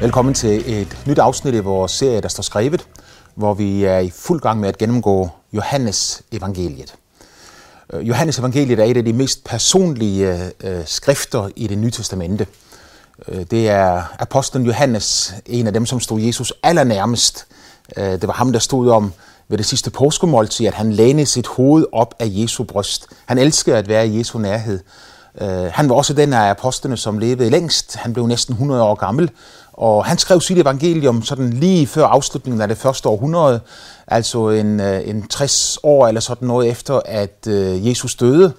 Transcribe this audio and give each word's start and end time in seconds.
Velkommen 0.00 0.34
til 0.34 0.80
et 0.80 0.98
nyt 1.06 1.18
afsnit 1.18 1.54
i 1.54 1.58
vores 1.58 1.92
serie, 1.92 2.20
der 2.20 2.28
står 2.28 2.42
skrevet, 2.42 2.86
hvor 3.34 3.54
vi 3.54 3.84
er 3.84 3.98
i 3.98 4.10
fuld 4.10 4.40
gang 4.40 4.60
med 4.60 4.68
at 4.68 4.78
gennemgå 4.78 5.28
Johannes 5.52 6.22
evangeliet. 6.32 6.94
Øh, 7.92 8.08
Johannes 8.08 8.38
evangeliet 8.38 8.78
er 8.78 8.84
et 8.84 8.96
af 8.96 9.04
de 9.04 9.12
mest 9.12 9.44
personlige 9.44 10.50
øh, 10.60 10.82
skrifter 10.86 11.48
i 11.56 11.66
det 11.66 11.78
nye 11.78 11.90
testamente. 11.90 12.46
Øh, 13.28 13.44
det 13.50 13.68
er 13.68 14.02
apostlen 14.18 14.66
Johannes, 14.66 15.34
en 15.46 15.66
af 15.66 15.72
dem, 15.72 15.86
som 15.86 16.00
stod 16.00 16.20
Jesus 16.20 16.52
allernærmest. 16.62 17.46
Det 17.96 18.26
var 18.26 18.32
ham, 18.32 18.52
der 18.52 18.58
stod 18.58 18.90
om 18.90 19.12
ved 19.48 19.58
det 19.58 19.66
sidste 19.66 19.90
påskemåltid, 19.90 20.66
at 20.66 20.74
han 20.74 20.92
lænede 20.92 21.26
sit 21.26 21.46
hoved 21.46 21.86
op 21.92 22.14
af 22.18 22.26
Jesu 22.28 22.64
bryst. 22.64 23.06
Han 23.26 23.38
elskede 23.38 23.76
at 23.76 23.88
være 23.88 24.08
i 24.08 24.18
Jesu 24.18 24.38
nærhed. 24.38 24.80
Han 25.70 25.88
var 25.88 25.94
også 25.94 26.12
den 26.14 26.32
af 26.32 26.50
apostlene, 26.50 26.96
som 26.96 27.18
levede 27.18 27.50
længst. 27.50 27.96
Han 27.96 28.12
blev 28.12 28.26
næsten 28.26 28.52
100 28.52 28.82
år 28.82 28.94
gammel, 28.94 29.30
og 29.80 30.04
han 30.04 30.18
skrev 30.18 30.40
sit 30.40 30.58
evangelium 30.58 31.22
sådan 31.22 31.50
lige 31.50 31.86
før 31.86 32.06
afslutningen 32.06 32.60
af 32.62 32.68
det 32.68 32.76
første 32.76 33.08
århundrede, 33.08 33.60
altså 34.06 34.48
en, 34.50 34.80
øh, 34.80 35.08
en 35.08 35.26
60 35.28 35.78
år 35.82 36.08
eller 36.08 36.20
sådan 36.20 36.48
noget 36.48 36.68
efter, 36.68 37.00
at 37.04 37.46
øh, 37.48 37.88
Jesus 37.88 38.14
døde. 38.14 38.52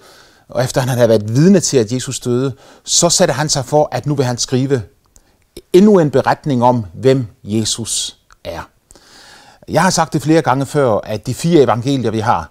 Og 0.48 0.64
efter 0.64 0.80
han 0.80 0.88
havde 0.88 1.08
været 1.08 1.34
vidne 1.34 1.60
til, 1.60 1.76
at 1.76 1.92
Jesus 1.92 2.20
døde, 2.20 2.52
så 2.84 3.08
satte 3.08 3.34
han 3.34 3.48
sig 3.48 3.64
for, 3.64 3.88
at 3.92 4.06
nu 4.06 4.14
vil 4.14 4.24
han 4.24 4.38
skrive 4.38 4.82
endnu 5.72 5.98
en 5.98 6.10
beretning 6.10 6.64
om, 6.64 6.84
hvem 6.94 7.26
Jesus 7.44 8.16
er. 8.44 8.68
Jeg 9.68 9.82
har 9.82 9.90
sagt 9.90 10.12
det 10.12 10.22
flere 10.22 10.42
gange 10.42 10.66
før, 10.66 10.98
at 11.04 11.26
de 11.26 11.34
fire 11.34 11.62
evangelier, 11.62 12.10
vi 12.10 12.20
har, 12.20 12.50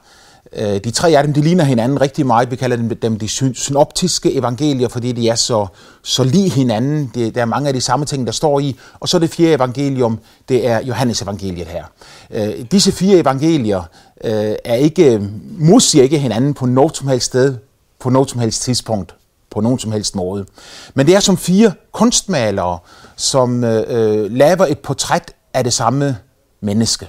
Øh, 0.55 0.83
de 0.83 0.91
tre 0.91 1.09
af 1.09 1.23
dem, 1.23 1.33
de 1.33 1.41
ligner 1.41 1.63
hinanden 1.63 2.01
rigtig 2.01 2.25
meget. 2.25 2.51
Vi 2.51 2.55
kalder 2.55 2.75
dem, 2.75 2.89
dem 2.89 3.19
de 3.19 3.27
synoptiske 3.55 4.33
evangelier, 4.33 4.87
fordi 4.87 5.11
de 5.11 5.30
er 5.30 5.35
så, 5.35 5.67
så 6.03 6.23
lige 6.23 6.49
hinanden. 6.49 7.11
Det, 7.16 7.35
der 7.35 7.41
er 7.41 7.45
mange 7.45 7.67
af 7.67 7.73
de 7.73 7.81
samme 7.81 8.05
ting, 8.05 8.27
der 8.27 8.33
står 8.33 8.59
i. 8.59 8.75
Og 8.99 9.09
så 9.09 9.19
det 9.19 9.30
fjerde 9.30 9.53
evangelium, 9.53 10.19
det 10.49 10.67
er 10.67 10.81
Johannes 10.81 11.21
evangeliet 11.21 11.67
her. 11.67 11.83
Øh, 12.31 12.66
disse 12.71 12.91
fire 12.91 13.17
evangelier 13.17 13.83
øh, 14.23 14.55
er 14.66 14.75
ikke, 14.75 15.30
modsiger 15.58 16.03
ikke 16.03 16.19
hinanden 16.19 16.53
på 16.53 16.65
noget 16.65 16.97
som 16.97 17.08
helst 17.08 17.25
sted, 17.25 17.58
på 17.99 18.09
noget 18.09 18.30
som 18.30 18.39
helst 18.39 18.61
tidspunkt, 18.61 19.15
på 19.52 19.61
nogen 19.61 19.80
som 19.80 19.91
helst 19.91 20.15
måde. 20.15 20.45
Men 20.93 21.05
det 21.05 21.15
er 21.15 21.19
som 21.19 21.38
fire 21.38 21.73
kunstmalere, 21.91 22.77
som 23.15 23.63
øh, 23.63 23.83
øh 23.88 24.31
laver 24.31 24.65
et 24.65 24.80
portræt 24.80 25.33
af 25.53 25.63
det 25.63 25.73
samme 25.73 26.17
menneske. 26.61 27.08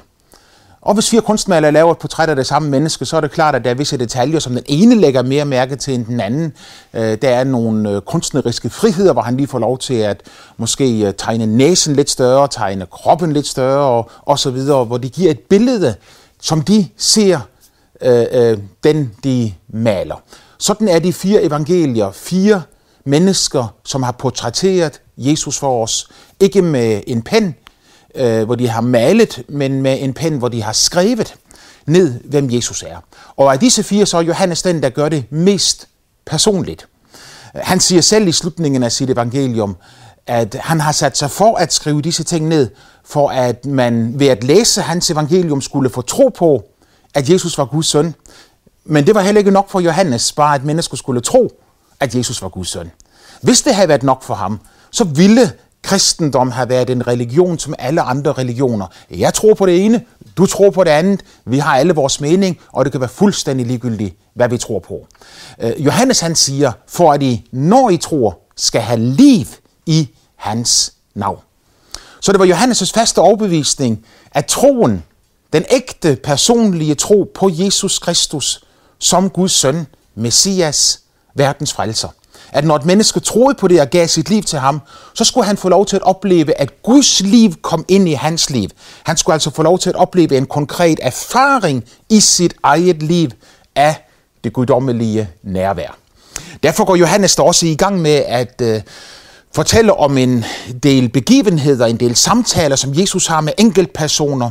Og 0.82 0.94
hvis 0.94 1.10
fire 1.10 1.20
kunstmalere 1.20 1.72
laver 1.72 1.92
et 1.92 1.98
portræt 1.98 2.28
af 2.28 2.36
det 2.36 2.46
samme 2.46 2.70
menneske, 2.70 3.04
så 3.04 3.16
er 3.16 3.20
det 3.20 3.30
klart, 3.30 3.54
at 3.54 3.64
der 3.64 3.70
er 3.70 3.74
visse 3.74 3.96
detaljer, 3.96 4.38
som 4.38 4.52
den 4.52 4.62
ene 4.66 4.94
lægger 4.94 5.22
mere 5.22 5.44
mærke 5.44 5.76
til 5.76 5.94
end 5.94 6.06
den 6.06 6.20
anden. 6.20 6.52
Øh, 6.94 7.18
der 7.22 7.28
er 7.28 7.44
nogle 7.44 7.90
øh, 7.90 8.00
kunstneriske 8.00 8.70
friheder, 8.70 9.12
hvor 9.12 9.22
han 9.22 9.36
lige 9.36 9.46
får 9.46 9.58
lov 9.58 9.78
til 9.78 9.94
at 9.94 10.20
måske 10.56 11.06
øh, 11.06 11.14
tegne 11.18 11.46
næsen 11.46 11.96
lidt 11.96 12.10
større, 12.10 12.48
tegne 12.50 12.86
kroppen 12.86 13.32
lidt 13.32 13.46
større 13.46 13.86
og, 13.86 14.10
og 14.22 14.38
så 14.38 14.50
videre, 14.50 14.84
hvor 14.84 14.98
de 14.98 15.08
giver 15.08 15.30
et 15.30 15.40
billede, 15.40 15.94
som 16.40 16.62
de 16.62 16.88
ser 16.96 17.40
øh, 18.02 18.58
den, 18.84 19.12
de 19.24 19.52
maler. 19.68 20.22
Sådan 20.58 20.88
er 20.88 20.98
de 20.98 21.12
fire 21.12 21.42
evangelier, 21.42 22.10
fire 22.10 22.62
mennesker, 23.04 23.74
som 23.84 24.02
har 24.02 24.12
portrætteret 24.12 25.00
Jesus 25.16 25.58
for 25.58 25.82
os. 25.82 26.08
Ikke 26.40 26.62
med 26.62 27.00
en 27.06 27.22
pen, 27.22 27.54
øh, 28.14 28.44
hvor 28.44 28.54
de 28.54 28.68
har 28.68 28.80
malet, 28.80 29.42
men 29.48 29.82
med 29.82 29.98
en 30.00 30.14
pen, 30.14 30.36
hvor 30.36 30.48
de 30.48 30.62
har 30.62 30.72
skrevet 30.72 31.34
ned, 31.86 32.20
hvem 32.24 32.50
Jesus 32.50 32.82
er. 32.82 32.96
Og 33.36 33.52
af 33.52 33.58
disse 33.58 33.82
fire, 33.82 34.06
så 34.06 34.18
er 34.18 34.22
Johannes 34.22 34.62
den, 34.62 34.82
der 34.82 34.90
gør 34.90 35.08
det 35.08 35.24
mest 35.30 35.88
personligt. 36.26 36.86
Han 37.54 37.80
siger 37.80 38.02
selv 38.02 38.28
i 38.28 38.32
slutningen 38.32 38.82
af 38.82 38.92
sit 38.92 39.10
evangelium, 39.10 39.76
at 40.26 40.56
han 40.60 40.80
har 40.80 40.92
sat 40.92 41.18
sig 41.18 41.30
for 41.30 41.56
at 41.56 41.72
skrive 41.72 42.02
disse 42.02 42.24
ting 42.24 42.48
ned, 42.48 42.70
for 43.04 43.28
at 43.30 43.66
man 43.66 44.18
ved 44.18 44.26
at 44.26 44.44
læse 44.44 44.82
hans 44.82 45.10
evangelium 45.10 45.60
skulle 45.60 45.90
få 45.90 46.02
tro 46.02 46.28
på, 46.28 46.64
at 47.14 47.30
Jesus 47.30 47.58
var 47.58 47.64
Guds 47.64 47.86
søn. 47.86 48.14
Men 48.84 49.06
det 49.06 49.14
var 49.14 49.20
heller 49.20 49.38
ikke 49.38 49.50
nok 49.50 49.70
for 49.70 49.80
Johannes, 49.80 50.32
bare 50.32 50.54
at 50.54 50.64
mennesker 50.64 50.96
skulle 50.96 51.20
tro, 51.20 51.62
at 52.00 52.14
Jesus 52.14 52.42
var 52.42 52.48
Guds 52.48 52.68
søn. 52.68 52.90
Hvis 53.40 53.62
det 53.62 53.74
havde 53.74 53.88
været 53.88 54.02
nok 54.02 54.22
for 54.22 54.34
ham, 54.34 54.60
så 54.90 55.04
ville 55.04 55.52
kristendom 55.82 56.50
har 56.50 56.66
været 56.66 56.90
en 56.90 57.06
religion 57.06 57.58
som 57.58 57.74
alle 57.78 58.00
andre 58.00 58.32
religioner. 58.32 58.86
Jeg 59.10 59.34
tror 59.34 59.54
på 59.54 59.66
det 59.66 59.84
ene, 59.84 60.04
du 60.36 60.46
tror 60.46 60.70
på 60.70 60.84
det 60.84 60.90
andet, 60.90 61.20
vi 61.44 61.58
har 61.58 61.76
alle 61.76 61.94
vores 61.94 62.20
mening, 62.20 62.58
og 62.72 62.84
det 62.84 62.92
kan 62.92 63.00
være 63.00 63.10
fuldstændig 63.10 63.66
ligegyldigt, 63.66 64.16
hvad 64.34 64.48
vi 64.48 64.58
tror 64.58 64.78
på. 64.78 65.06
Uh, 65.64 65.84
Johannes 65.84 66.20
han 66.20 66.34
siger, 66.34 66.72
for 66.88 67.12
at 67.12 67.22
I, 67.22 67.48
når 67.52 67.90
I 67.90 67.96
tror, 67.96 68.38
skal 68.56 68.80
have 68.80 69.00
liv 69.00 69.46
i 69.86 70.08
hans 70.36 70.92
navn. 71.14 71.38
Så 72.20 72.32
det 72.32 72.40
var 72.40 72.46
Johannes' 72.46 72.92
faste 72.94 73.18
overbevisning, 73.18 74.06
at 74.32 74.46
troen, 74.46 75.04
den 75.52 75.64
ægte 75.70 76.16
personlige 76.16 76.94
tro 76.94 77.30
på 77.34 77.50
Jesus 77.52 77.98
Kristus 77.98 78.64
som 78.98 79.30
Guds 79.30 79.52
søn, 79.52 79.86
Messias, 80.14 81.00
verdens 81.34 81.72
frelser, 81.72 82.08
at 82.52 82.64
når 82.64 82.76
et 82.76 82.84
menneske 82.84 83.20
troede 83.20 83.54
på 83.54 83.68
det 83.68 83.80
og 83.80 83.90
gav 83.90 84.08
sit 84.08 84.30
liv 84.30 84.42
til 84.42 84.58
ham, 84.58 84.80
så 85.14 85.24
skulle 85.24 85.46
han 85.46 85.56
få 85.56 85.68
lov 85.68 85.86
til 85.86 85.96
at 85.96 86.02
opleve, 86.02 86.60
at 86.60 86.82
Guds 86.82 87.20
liv 87.20 87.54
kom 87.62 87.84
ind 87.88 88.08
i 88.08 88.12
hans 88.12 88.50
liv. 88.50 88.68
Han 89.02 89.16
skulle 89.16 89.34
altså 89.34 89.50
få 89.50 89.62
lov 89.62 89.78
til 89.78 89.88
at 89.90 89.96
opleve 89.96 90.36
en 90.36 90.46
konkret 90.46 90.98
erfaring 91.02 91.84
i 92.10 92.20
sit 92.20 92.54
eget 92.62 93.02
liv 93.02 93.30
af 93.76 94.08
det 94.44 94.52
guddommelige 94.52 95.28
nærvær. 95.42 95.96
Derfor 96.62 96.84
går 96.84 96.96
Johannes 96.96 97.36
da 97.36 97.42
også 97.42 97.66
i 97.66 97.74
gang 97.74 98.00
med 98.00 98.22
at 98.26 98.60
øh, 98.62 98.80
fortælle 99.54 99.94
om 99.94 100.18
en 100.18 100.44
del 100.82 101.08
begivenheder, 101.08 101.86
en 101.86 101.96
del 101.96 102.16
samtaler, 102.16 102.76
som 102.76 102.94
Jesus 102.94 103.26
har 103.26 103.40
med 103.40 103.52
enkeltpersoner, 103.58 104.50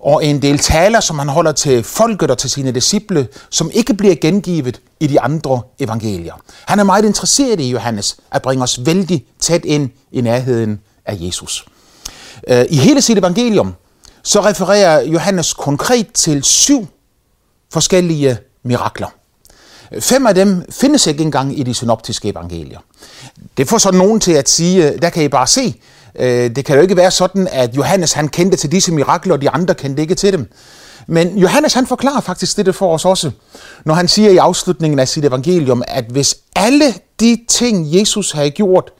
og 0.00 0.24
en 0.24 0.42
del 0.42 0.58
taler, 0.58 1.00
som 1.00 1.18
han 1.18 1.28
holder 1.28 1.52
til 1.52 1.82
folket 1.82 2.30
og 2.30 2.38
til 2.38 2.50
sine 2.50 2.72
disciple, 2.72 3.28
som 3.50 3.70
ikke 3.74 3.94
bliver 3.94 4.14
gengivet 4.14 4.80
i 5.00 5.06
de 5.06 5.20
andre 5.20 5.62
evangelier. 5.78 6.34
Han 6.66 6.78
er 6.78 6.84
meget 6.84 7.04
interesseret 7.04 7.60
i, 7.60 7.70
Johannes, 7.70 8.16
at 8.30 8.42
bringe 8.42 8.62
os 8.62 8.86
vældig 8.86 9.24
tæt 9.40 9.64
ind 9.64 9.90
i 10.12 10.20
nærheden 10.20 10.80
af 11.06 11.16
Jesus. 11.20 11.66
Øh, 12.48 12.64
I 12.70 12.76
hele 12.76 13.02
sit 13.02 13.18
evangelium, 13.18 13.74
så 14.22 14.40
refererer 14.40 15.02
Johannes 15.02 15.54
konkret 15.54 16.12
til 16.12 16.44
syv 16.44 16.86
forskellige 17.72 18.38
mirakler. 18.62 19.08
Fem 20.00 20.26
af 20.26 20.34
dem 20.34 20.64
findes 20.70 21.06
ikke 21.06 21.22
engang 21.22 21.58
i 21.58 21.62
de 21.62 21.74
synoptiske 21.74 22.28
evangelier. 22.28 22.78
Det 23.56 23.68
får 23.68 23.78
så 23.78 23.90
nogen 23.90 24.20
til 24.20 24.32
at 24.32 24.48
sige, 24.48 24.98
der 24.98 25.10
kan 25.10 25.22
I 25.22 25.28
bare 25.28 25.46
se, 25.46 25.80
Øh, 26.20 26.56
det 26.56 26.64
kan 26.64 26.76
jo 26.76 26.82
ikke 26.82 26.96
være 26.96 27.10
sådan, 27.10 27.48
at 27.52 27.76
Johannes 27.76 28.12
han 28.12 28.28
kendte 28.28 28.56
til 28.56 28.72
disse 28.72 28.92
mirakler, 28.92 29.34
og 29.34 29.42
de 29.42 29.50
andre 29.50 29.74
kendte 29.74 30.02
ikke 30.02 30.14
til 30.14 30.32
dem. 30.32 30.50
Men 31.06 31.38
Johannes 31.38 31.74
han 31.74 31.86
forklarer 31.86 32.20
faktisk 32.20 32.56
det 32.56 32.74
for 32.74 32.94
os 32.94 33.04
også, 33.04 33.30
når 33.84 33.94
han 33.94 34.08
siger 34.08 34.30
i 34.30 34.36
afslutningen 34.36 34.98
af 34.98 35.08
sit 35.08 35.24
evangelium, 35.24 35.82
at 35.88 36.04
hvis 36.04 36.36
alle 36.56 36.94
de 37.20 37.38
ting, 37.48 37.94
Jesus 37.94 38.32
havde 38.32 38.50
gjort, 38.50 38.92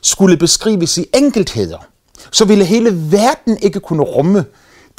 skulle 0.00 0.36
beskrives 0.36 0.98
i 0.98 1.06
enkeltheder, 1.14 1.78
så 2.30 2.44
ville 2.44 2.64
hele 2.64 3.12
verden 3.12 3.58
ikke 3.62 3.80
kunne 3.80 4.02
rumme 4.02 4.44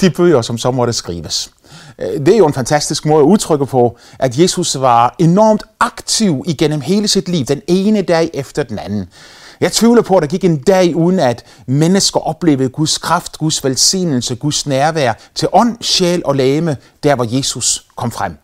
de 0.00 0.10
bøger, 0.10 0.42
som 0.42 0.58
så 0.58 0.70
måtte 0.70 0.92
skrives. 0.92 1.50
Øh, 1.98 2.26
det 2.26 2.28
er 2.28 2.38
jo 2.38 2.46
en 2.46 2.54
fantastisk 2.54 3.06
måde 3.06 3.20
at 3.20 3.26
udtrykke 3.26 3.66
på, 3.66 3.98
at 4.18 4.38
Jesus 4.38 4.80
var 4.80 5.14
enormt 5.18 5.62
aktiv 5.80 6.44
igennem 6.46 6.80
hele 6.80 7.08
sit 7.08 7.28
liv, 7.28 7.44
den 7.44 7.62
ene 7.66 8.02
dag 8.02 8.30
efter 8.34 8.62
den 8.62 8.78
anden. 8.78 9.08
Jeg 9.60 9.72
tvivler 9.72 10.02
på, 10.02 10.16
at 10.16 10.22
der 10.22 10.28
gik 10.28 10.44
en 10.44 10.56
dag 10.56 10.96
uden, 10.96 11.18
at 11.18 11.44
mennesker 11.66 12.20
oplevede 12.20 12.68
Guds 12.68 12.98
kraft, 12.98 13.38
Guds 13.38 13.64
velsignelse, 13.64 14.34
Guds 14.34 14.66
nærvær 14.66 15.12
til 15.34 15.48
ånd, 15.52 15.76
sjæl 15.80 16.22
og 16.24 16.36
læme, 16.36 16.76
der 17.02 17.14
hvor 17.14 17.36
Jesus 17.36 17.86
kom 17.96 18.10
frem. 18.10 18.36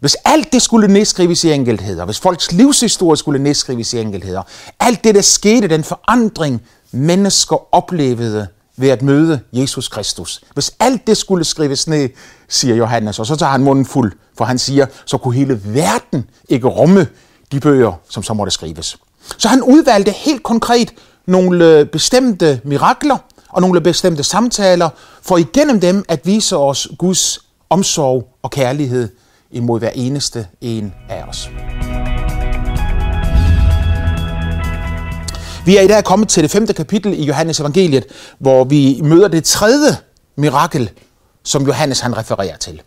Hvis 0.00 0.16
alt 0.24 0.52
det 0.52 0.62
skulle 0.62 0.88
nedskrives 0.88 1.44
i 1.44 1.52
enkeltheder, 1.52 2.04
hvis 2.04 2.20
folks 2.20 2.52
livshistorie 2.52 3.16
skulle 3.16 3.42
nedskrives 3.42 3.92
i 3.92 3.98
enkeltheder, 4.00 4.42
alt 4.80 5.04
det, 5.04 5.14
der 5.14 5.22
skete, 5.22 5.68
den 5.68 5.84
forandring, 5.84 6.62
mennesker 6.92 7.74
oplevede 7.74 8.46
ved 8.76 8.88
at 8.88 9.02
møde 9.02 9.40
Jesus 9.52 9.88
Kristus. 9.88 10.40
Hvis 10.54 10.72
alt 10.78 11.06
det 11.06 11.16
skulle 11.16 11.44
skrives 11.44 11.88
ned, 11.88 12.08
siger 12.48 12.74
Johannes, 12.74 13.18
og 13.18 13.26
så 13.26 13.36
tager 13.36 13.50
han 13.50 13.64
munden 13.64 13.86
fuld, 13.86 14.12
for 14.38 14.44
han 14.44 14.58
siger, 14.58 14.86
så 15.04 15.18
kunne 15.18 15.34
hele 15.34 15.60
verden 15.64 16.30
ikke 16.48 16.66
rumme 16.66 17.06
de 17.52 17.60
bøger, 17.60 17.92
som 18.08 18.22
så 18.22 18.34
måtte 18.34 18.50
skrives. 18.50 18.96
Så 19.36 19.48
han 19.48 19.62
udvalgte 19.62 20.10
helt 20.10 20.42
konkret 20.42 20.94
nogle 21.26 21.64
øh, 21.64 21.86
bestemte 21.86 22.60
mirakler 22.64 23.16
og 23.48 23.60
nogle 23.60 23.80
bestemte 23.80 24.22
samtaler, 24.22 24.88
for 25.22 25.36
igennem 25.36 25.80
dem 25.80 26.04
at 26.08 26.20
vise 26.24 26.56
os 26.56 26.88
Guds 26.98 27.38
omsorg 27.70 28.28
og 28.42 28.50
kærlighed 28.50 29.08
imod 29.50 29.78
hver 29.78 29.90
eneste 29.94 30.46
en 30.60 30.94
af 31.08 31.22
os. 31.22 31.48
Vi 35.66 35.76
er 35.76 35.80
i 35.80 35.86
dag 35.86 36.04
kommet 36.04 36.28
til 36.28 36.42
det 36.42 36.50
femte 36.50 36.72
kapitel 36.72 37.12
i 37.20 37.24
Johannes 37.24 37.60
evangeliet, 37.60 38.04
hvor 38.38 38.64
vi 38.64 39.00
møder 39.02 39.28
det 39.28 39.44
tredje 39.44 39.96
mirakel, 40.36 40.90
som 41.44 41.66
Johannes 41.66 42.00
han 42.00 42.16
refererer 42.16 42.56
til. 42.56 42.82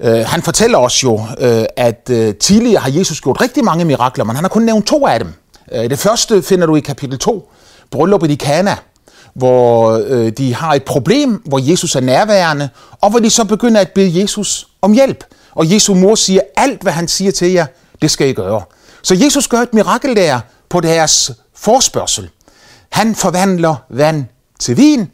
Øh, 0.00 0.26
han 0.26 0.42
fortæller 0.42 0.78
os 0.78 1.04
jo, 1.04 1.20
øh, 1.40 1.64
at 1.76 2.10
uh, 2.12 2.34
tidligere 2.40 2.80
har 2.80 2.90
Jesus 2.90 3.20
gjort 3.20 3.40
rigtig 3.40 3.64
mange 3.64 3.84
mirakler, 3.84 4.24
men 4.24 4.36
han 4.36 4.44
har 4.44 4.48
kun 4.48 4.62
nævnt 4.62 4.86
to 4.86 5.06
af 5.06 5.18
dem. 5.20 5.32
Det 5.72 5.98
første 5.98 6.42
finder 6.42 6.66
du 6.66 6.76
i 6.76 6.80
kapitel 6.80 7.18
2, 7.18 7.50
brylluppet 7.90 8.30
i 8.30 8.34
Kana, 8.34 8.76
hvor 9.34 10.00
øh, 10.06 10.32
de 10.32 10.54
har 10.54 10.74
et 10.74 10.84
problem, 10.84 11.42
hvor 11.46 11.70
Jesus 11.70 11.96
er 11.96 12.00
nærværende, 12.00 12.68
og 13.00 13.10
hvor 13.10 13.18
de 13.18 13.30
så 13.30 13.44
begynder 13.44 13.80
at 13.80 13.90
bede 13.94 14.20
Jesus 14.20 14.68
om 14.82 14.92
hjælp. 14.92 15.24
Og 15.52 15.72
Jesu 15.72 15.94
mor 15.94 16.14
siger, 16.14 16.40
alt 16.56 16.82
hvad 16.82 16.92
han 16.92 17.08
siger 17.08 17.32
til 17.32 17.52
jer, 17.52 17.66
det 18.02 18.10
skal 18.10 18.28
I 18.28 18.32
gøre. 18.32 18.62
Så 19.02 19.14
Jesus 19.14 19.48
gør 19.48 19.58
et 19.58 19.74
mirakel 19.74 20.16
der 20.16 20.40
på 20.68 20.80
deres 20.80 21.32
forspørgsel. 21.54 22.30
Han 22.90 23.14
forvandler 23.14 23.74
vand 23.90 24.24
til 24.60 24.76
vin. 24.76 25.10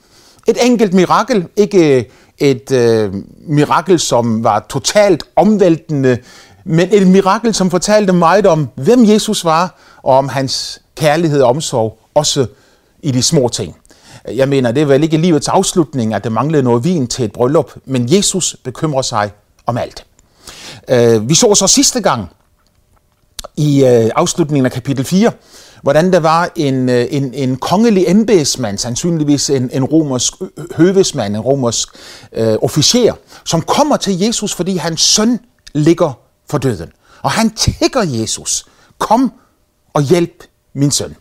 Et 0.47 0.67
enkelt 0.67 0.94
mirakel, 0.94 1.47
ikke 1.56 2.11
et 2.40 2.72
øh, 2.72 3.14
mirakel, 3.46 3.98
som 3.98 4.44
var 4.44 4.66
totalt 4.69 5.22
omvæltende, 5.37 6.19
men 6.64 6.88
et 6.92 7.06
mirakel, 7.06 7.54
som 7.54 7.70
fortalte 7.70 8.12
meget 8.12 8.46
om, 8.46 8.69
hvem 8.75 9.08
Jesus 9.08 9.44
var, 9.44 9.78
og 10.02 10.19
om 10.19 10.28
hans 10.28 10.82
kærlighed 10.96 11.42
og 11.42 11.48
omsorg, 11.48 11.98
også 12.14 12.46
i 13.02 13.10
de 13.10 13.22
små 13.22 13.48
ting. 13.48 13.76
Jeg 14.28 14.48
mener, 14.48 14.72
det 14.72 14.81
er 14.81 14.87
vel 14.87 15.02
ikke 15.02 15.16
livets 15.16 15.48
afslutning, 15.48 16.14
at 16.14 16.25
der 16.25 16.31
manglede 16.31 16.62
noget 16.62 16.84
vin 16.84 17.06
til 17.06 17.25
et 17.25 17.32
bryllup, 17.32 17.72
men 17.84 18.14
Jesus 18.14 18.56
bekymrer 18.64 19.02
sig 19.02 19.31
om 19.66 19.78
alt. 19.78 20.04
Øh, 20.88 21.28
vi 21.28 21.34
så 21.34 21.54
så 21.54 21.66
sidste 21.66 22.00
gang 22.00 22.28
i 23.56 23.84
øh, 23.84 24.10
afslutningen 24.16 24.66
af 24.66 24.72
kapitel 24.72 25.04
4, 25.04 25.32
hvordan 25.82 26.12
der 26.12 26.20
var 26.20 26.50
en, 26.56 26.88
øh, 26.88 27.06
en, 27.10 27.34
en 27.34 27.56
kongelig 27.56 28.04
embedsmand, 28.08 28.78
sandsynligvis 28.78 29.50
en, 29.50 29.70
en 29.72 29.84
romersk 29.84 30.34
høvesmand, 30.76 31.37
en 31.37 31.40
romersk 31.40 31.88
øh, 32.32 32.56
officer, 32.62 33.12
som 33.44 33.62
kommer 33.62 33.96
til 33.96 34.19
Jesus, 34.19 34.54
fordi 34.54 34.76
hans 34.76 35.00
søn 35.00 35.38
ligger 35.75 36.12
for 36.50 36.58
døden. 36.58 36.88
Og 37.22 37.31
han 37.31 37.50
tækker 37.50 38.02
Jesus, 38.02 38.66
kom 38.98 39.32
og 39.93 40.02
hjælp 40.02 40.44
min 40.75 40.90
søn. 40.90 41.16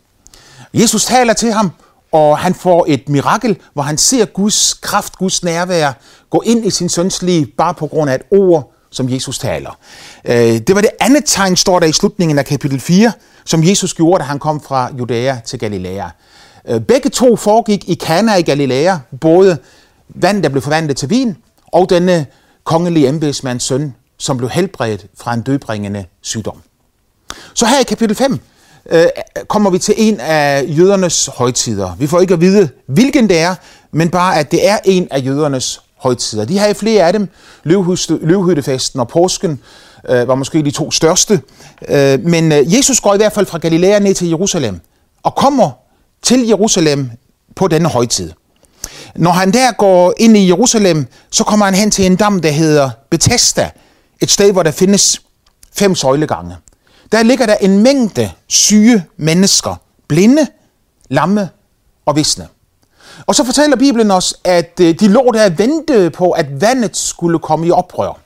Jesus 0.74 1.06
taler 1.06 1.34
til 1.34 1.54
ham, 1.54 1.72
og 2.12 2.38
han 2.38 2.54
får 2.54 2.86
et 2.88 3.10
mirakel, 3.10 3.58
hvor 3.74 3.84
han 3.84 3.98
ser 3.98 4.26
Guds 4.26 4.74
kraft, 4.74 5.16
Guds 5.16 5.44
nærvær 5.44 5.94
gå 6.30 6.42
ind 6.46 6.66
i 6.66 6.70
sin 6.70 6.90
søns 6.90 7.22
liv, 7.22 7.48
bare 7.58 7.74
på 7.74 7.88
grund 7.88 8.10
af 8.10 8.16
et 8.16 8.22
ord, 8.32 8.74
som 8.92 9.10
Jesus 9.10 9.40
taler. 9.40 9.78
Øh, 10.26 10.36
det 10.36 10.76
var 10.76 10.82
det 10.82 10.92
andet 11.00 11.24
tegn, 11.26 11.56
står 11.56 11.80
der 11.80 11.88
i 11.88 11.92
slutningen 11.92 12.40
af 12.40 12.46
kapitel 12.46 12.80
4, 12.80 13.12
som 13.46 13.64
Jesus 13.64 13.94
gjorde, 13.94 14.20
da 14.20 14.24
han 14.24 14.40
kom 14.40 14.62
fra 14.62 14.92
Judæa 15.00 15.40
til 15.46 15.60
Galilea. 15.60 16.08
Øh, 16.68 16.82
begge 16.82 17.10
to 17.10 17.36
foregik 17.36 17.90
i 17.90 17.94
Kana 17.94 18.36
i 18.36 18.42
Galilea, 18.42 18.98
både 19.22 19.58
vand, 20.10 20.44
der 20.44 20.50
blev 20.50 20.62
forvandlet 20.62 20.98
til 20.98 21.10
vin, 21.10 21.38
og 21.68 21.90
denne 21.90 22.26
kongelige 22.64 23.08
embedsmands 23.08 23.64
søn, 23.64 23.94
som 24.18 24.38
blev 24.38 24.50
helbredt 24.50 25.06
fra 25.18 25.34
en 25.34 25.42
dødbringende 25.42 26.06
sygdom. 26.22 26.62
Så 27.54 27.66
her 27.66 27.80
i 27.80 27.84
kapitel 27.84 28.16
5 28.16 28.40
øh, 28.90 29.06
kommer 29.48 29.70
vi 29.70 29.80
til 29.80 29.94
en 29.98 30.20
af 30.20 30.66
jødernes 30.68 31.30
højtider. 31.38 31.96
Vi 32.00 32.08
får 32.08 32.20
ikke 32.20 32.34
at 32.34 32.42
vide, 32.42 32.70
hvilken 32.86 33.30
det 33.30 33.40
er, 33.40 33.56
men 33.92 34.10
bare, 34.10 34.40
at 34.40 34.52
det 34.52 34.68
er 34.68 34.78
en 34.86 35.08
af 35.12 35.26
jødernes 35.26 35.82
højtider. 36.00 36.46
De 36.46 36.58
havde 36.58 36.76
flere 36.76 37.08
af 37.08 37.14
dem. 37.14 37.28
Løvhyttefesten 37.64 39.00
og 39.00 39.08
påsken 39.08 39.60
øh, 40.10 40.28
var 40.28 40.36
måske 40.36 40.62
de 40.62 40.72
to 40.72 40.92
største. 40.92 41.42
Øh, 41.88 42.20
men 42.20 42.52
øh, 42.52 42.74
Jesus 42.74 43.00
går 43.00 43.14
i 43.14 43.18
hvert 43.18 43.34
fald 43.34 43.46
fra 43.46 43.58
Galilea 43.58 44.00
ned 44.00 44.16
til 44.16 44.28
Jerusalem 44.28 44.80
og 45.24 45.36
kommer 45.36 45.72
til 46.22 46.48
Jerusalem 46.48 47.12
på 47.56 47.68
denne 47.68 47.90
højtid. 47.90 48.32
Når 49.16 49.32
han 49.32 49.54
der 49.54 49.72
går 49.72 50.14
ind 50.18 50.38
i 50.38 50.48
Jerusalem, 50.48 51.08
så 51.32 51.44
kommer 51.44 51.66
han 51.66 51.76
hen 51.76 51.92
til 51.92 52.06
en 52.06 52.16
dam, 52.16 52.42
der 52.42 52.52
hedder 52.52 52.90
Bethesda. 53.10 53.72
Et 54.22 54.32
sted, 54.32 54.52
hvor 54.52 54.64
der 54.64 54.72
findes 54.72 55.22
fem 55.74 55.96
søjlegange. 55.96 56.56
Der 57.12 57.24
ligger 57.24 57.46
der 57.46 57.56
en 57.56 57.84
mængde 57.84 58.32
syge 58.48 59.06
mennesker. 59.18 59.76
Blinde, 60.08 60.48
lamme 61.10 61.50
og 62.06 62.16
visne. 62.16 62.48
Og 63.26 63.36
så 63.36 63.44
fortæller 63.44 63.78
Bibelen 63.78 64.12
os, 64.12 64.36
at 64.44 64.80
øh, 64.82 64.96
de 65.00 65.08
lå 65.08 65.32
der 65.34 65.46
og 65.46 65.58
ventede 65.58 66.10
på, 66.12 66.32
at 66.32 66.62
vandet 66.62 66.98
skulle 66.98 67.40
komme 67.40 67.68
i 67.68 67.72
oprør. 67.72 68.20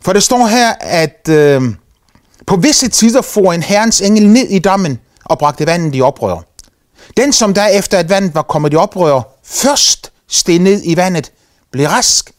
For 0.00 0.12
det 0.12 0.22
står 0.22 0.46
her, 0.46 0.72
at 0.80 1.28
øh, 1.28 1.62
på 2.46 2.56
visse 2.56 2.88
tider 2.88 3.22
får 3.22 3.52
en 3.52 3.62
herrens 3.62 4.00
engel 4.00 4.28
ned 4.28 4.48
i 4.48 4.58
dammen 4.58 4.98
og 5.24 5.38
bragte 5.38 5.66
vandet 5.66 5.94
i 5.94 6.00
oprør. 6.00 6.40
Den, 7.16 7.32
som 7.32 7.54
der 7.54 7.66
efter 7.66 7.98
at 7.98 8.08
vandet 8.08 8.34
var 8.34 8.42
kommet 8.42 8.72
i 8.72 8.76
oprør, 8.76 9.20
først 9.44 10.12
steg 10.28 10.58
ned 10.58 10.80
i 10.84 10.96
vandet, 10.96 11.32
blev 11.70 11.86
rask, 11.86 12.32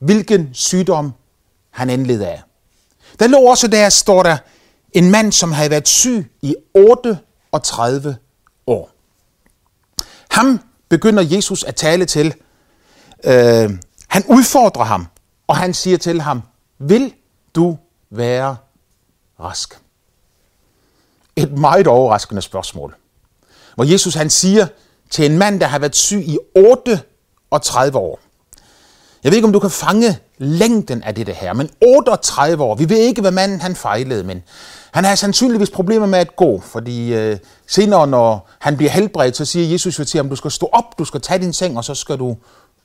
hvilken 0.00 0.50
sygdom 0.52 1.12
han 1.70 1.90
indled 1.90 2.22
af. 2.22 2.42
Der 3.18 3.26
lå 3.26 3.38
også 3.38 3.66
der, 3.66 3.88
står 3.88 4.22
der, 4.22 4.36
en 4.92 5.10
mand, 5.10 5.32
som 5.32 5.52
havde 5.52 5.70
været 5.70 5.88
syg 5.88 6.30
i 6.42 6.54
38 6.74 8.16
år. 8.66 8.90
Ham 10.30 10.60
begynder 10.92 11.22
Jesus 11.22 11.64
at 11.64 11.74
tale 11.76 12.04
til. 12.04 12.34
Øh, 13.24 13.70
han 14.08 14.24
udfordrer 14.28 14.84
ham, 14.84 15.06
og 15.46 15.56
han 15.56 15.74
siger 15.74 15.98
til 15.98 16.20
ham, 16.20 16.42
vil 16.78 17.14
du 17.54 17.78
være 18.10 18.56
rask? 19.40 19.80
Et 21.36 21.52
meget 21.52 21.86
overraskende 21.86 22.42
spørgsmål. 22.42 22.96
Hvor 23.74 23.84
Jesus 23.84 24.14
han 24.14 24.30
siger 24.30 24.66
til 25.10 25.30
en 25.30 25.38
mand, 25.38 25.60
der 25.60 25.66
har 25.66 25.78
været 25.78 25.96
syg 25.96 26.22
i 26.26 26.38
38 26.54 27.98
år. 27.98 28.20
Jeg 29.24 29.32
ved 29.32 29.36
ikke, 29.36 29.46
om 29.46 29.52
du 29.52 29.58
kan 29.58 29.70
fange 29.70 30.18
længden 30.38 31.02
af 31.02 31.14
det 31.14 31.28
her, 31.28 31.52
men 31.52 31.70
38 31.86 32.62
år. 32.62 32.74
Vi 32.74 32.88
ved 32.88 32.98
ikke, 32.98 33.20
hvad 33.20 33.30
manden 33.30 33.60
han 33.60 33.76
fejlede, 33.76 34.24
men 34.24 34.42
han 34.92 35.04
har 35.04 35.14
sandsynligvis 35.14 35.70
problemer 35.70 36.06
med 36.06 36.18
at 36.18 36.36
gå, 36.36 36.60
fordi 36.60 37.14
øh, 37.14 37.38
senere, 37.66 38.06
når 38.06 38.48
han 38.58 38.76
bliver 38.76 38.90
helbredt, 38.90 39.36
så 39.36 39.44
siger 39.44 39.68
Jesus 39.68 39.98
jo 39.98 40.04
til 40.04 40.18
ham, 40.18 40.28
du 40.28 40.36
skal 40.36 40.50
stå 40.50 40.68
op, 40.72 40.98
du 40.98 41.04
skal 41.04 41.20
tage 41.20 41.38
din 41.38 41.52
seng, 41.52 41.76
og 41.76 41.84
så 41.84 41.94
skal 41.94 42.18
du 42.18 42.36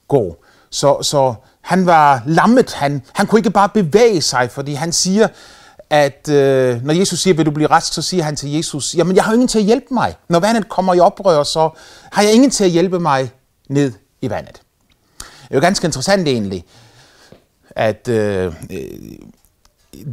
gå. 0.08 0.38
Så, 0.70 0.98
så 1.02 1.34
han 1.62 1.86
var 1.86 2.24
lammet, 2.26 2.74
han, 2.74 3.02
han 3.14 3.28
kunne 3.28 3.40
ikke 3.40 3.52
bare 3.52 3.70
bevæge 3.70 4.22
sig, 4.22 4.52
fordi 4.52 4.74
han 4.74 4.92
siger, 4.92 5.28
at 5.90 6.30
øh, 6.30 6.86
når 6.86 6.94
Jesus 6.94 7.20
siger, 7.20 7.34
vil 7.34 7.46
du 7.46 7.52
blive 7.52 7.70
rask, 7.70 7.94
så 7.94 8.02
siger 8.02 8.24
han 8.24 8.36
til 8.36 8.52
Jesus, 8.52 8.96
jamen 8.96 9.16
jeg 9.16 9.24
har 9.24 9.34
ingen 9.34 9.48
til 9.48 9.60
at 9.60 9.66
hjælpe 9.66 9.94
mig. 9.94 10.16
Når 10.30 10.40
vandet 10.40 10.70
kommer 10.70 10.94
i 10.94 11.00
oprør, 11.00 11.44
så 11.44 11.70
har 12.12 12.24
jeg 12.24 12.34
ingen 12.34 12.52
til 12.52 12.64
at 12.64 12.70
hjælpe 12.70 13.00
mig 13.00 13.32
ned 13.70 13.92
i 14.22 14.30
vandet. 14.30 14.62
Det 15.48 15.54
er 15.54 15.58
jo 15.58 15.62
ganske 15.62 15.86
interessant 15.86 16.28
egentlig, 16.28 16.66
at 17.70 18.08
øh, 18.08 18.54
øh, 18.72 18.80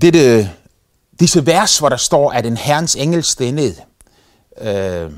dette, 0.01 0.51
disse 1.21 1.47
vers, 1.47 1.79
hvor 1.79 1.89
der 1.89 1.97
står, 1.97 2.33
at 2.33 2.47
en 2.47 2.57
herrens 2.57 2.95
engel 2.95 3.23
steg 3.23 3.53
ned 3.53 3.75
øh, 4.61 5.11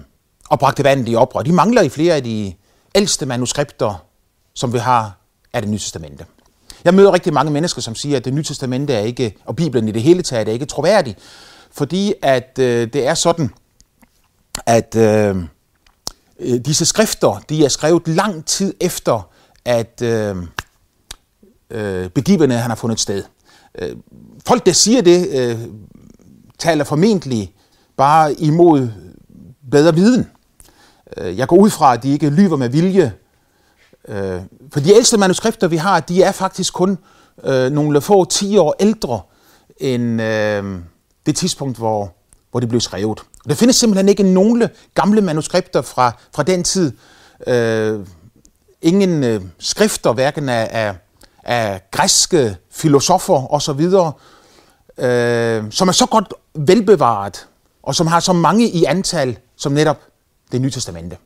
og 0.48 0.58
bragte 0.58 0.84
vandet 0.84 1.08
i 1.08 1.14
oprør, 1.14 1.42
de 1.42 1.52
mangler 1.52 1.82
i 1.82 1.88
flere 1.88 2.14
af 2.14 2.22
de 2.22 2.54
ældste 2.94 3.26
manuskripter, 3.26 4.04
som 4.54 4.72
vi 4.72 4.78
har 4.78 5.18
af 5.52 5.62
det 5.62 5.70
nye 5.70 5.78
testamente. 5.78 6.26
Jeg 6.84 6.94
møder 6.94 7.12
rigtig 7.12 7.32
mange 7.32 7.52
mennesker, 7.52 7.82
som 7.82 7.94
siger, 7.94 8.16
at 8.16 8.24
det 8.24 8.34
nye 8.34 8.42
testamente 8.42 8.92
er 8.92 9.00
ikke, 9.00 9.36
og 9.44 9.56
Bibelen 9.56 9.88
i 9.88 9.92
det 9.92 10.02
hele 10.02 10.22
taget 10.22 10.48
er 10.48 10.52
ikke 10.52 10.66
troværdig, 10.66 11.16
fordi 11.72 12.14
at 12.22 12.58
øh, 12.58 12.92
det 12.92 13.06
er 13.06 13.14
sådan, 13.14 13.50
at 14.66 14.94
øh, 14.96 15.36
øh 16.38 16.60
disse 16.64 16.86
skrifter, 16.86 17.42
de 17.48 17.64
er 17.64 17.68
skrevet 17.68 18.08
lang 18.08 18.44
tid 18.46 18.74
efter, 18.80 19.30
at 19.66 20.02
øh, 20.02 20.36
øh, 21.70 22.08
begivenheden 22.08 22.62
han 22.62 22.70
har 22.70 22.76
fundet 22.76 23.00
sted. 23.00 23.22
Øh, 23.78 23.96
folk, 24.46 24.66
der 24.66 24.72
siger 24.72 25.02
det, 25.02 25.28
øh, 25.28 25.58
taler 26.58 26.84
formentlig 26.84 27.54
bare 27.96 28.32
imod 28.32 28.88
bedre 29.70 29.94
viden. 29.94 30.30
Øh, 31.16 31.38
jeg 31.38 31.48
går 31.48 31.56
ud 31.56 31.70
fra, 31.70 31.94
at 31.94 32.02
de 32.02 32.12
ikke 32.12 32.30
lyver 32.30 32.56
med 32.56 32.68
vilje. 32.68 33.12
Øh, 34.08 34.40
for 34.72 34.80
de 34.80 34.94
ældste 34.94 35.18
manuskripter, 35.18 35.68
vi 35.68 35.76
har, 35.76 36.00
de 36.00 36.22
er 36.22 36.32
faktisk 36.32 36.72
kun 36.72 36.98
øh, 37.44 37.72
nogle 37.72 38.00
få 38.00 38.24
10 38.24 38.56
år 38.56 38.74
ældre 38.80 39.20
end 39.78 40.18
det 41.26 41.36
tidspunkt, 41.36 41.78
hvor, 41.78 42.14
hvor 42.50 42.60
det 42.60 42.68
blev 42.68 42.80
skrevet. 42.80 43.20
Der 43.48 43.54
findes 43.54 43.76
simpelthen 43.76 44.08
ikke 44.08 44.22
nogle 44.22 44.70
gamle 44.94 45.20
manuskripter 45.20 45.82
fra, 45.82 46.12
fra 46.34 46.42
den 46.42 46.64
tid. 46.64 46.92
Ingen 48.82 49.24
øh, 49.24 49.42
skrifter, 49.58 50.12
hverken 50.12 50.48
af, 50.48 50.68
af, 50.70 50.94
af 51.44 51.80
græske 51.90 52.56
filosofer 52.70 53.54
osv., 53.54 53.80
øh, 55.04 55.64
som 55.70 55.88
er 55.88 55.92
så 55.92 56.06
godt 56.06 56.34
velbevaret, 56.54 57.46
og 57.82 57.94
som 57.94 58.06
har 58.06 58.20
så 58.20 58.32
mange 58.32 58.68
i 58.68 58.84
antal 58.84 59.38
som 59.56 59.72
netop 59.72 60.00
det 60.52 60.60
nye 60.60 60.70
testamente. 60.70 61.16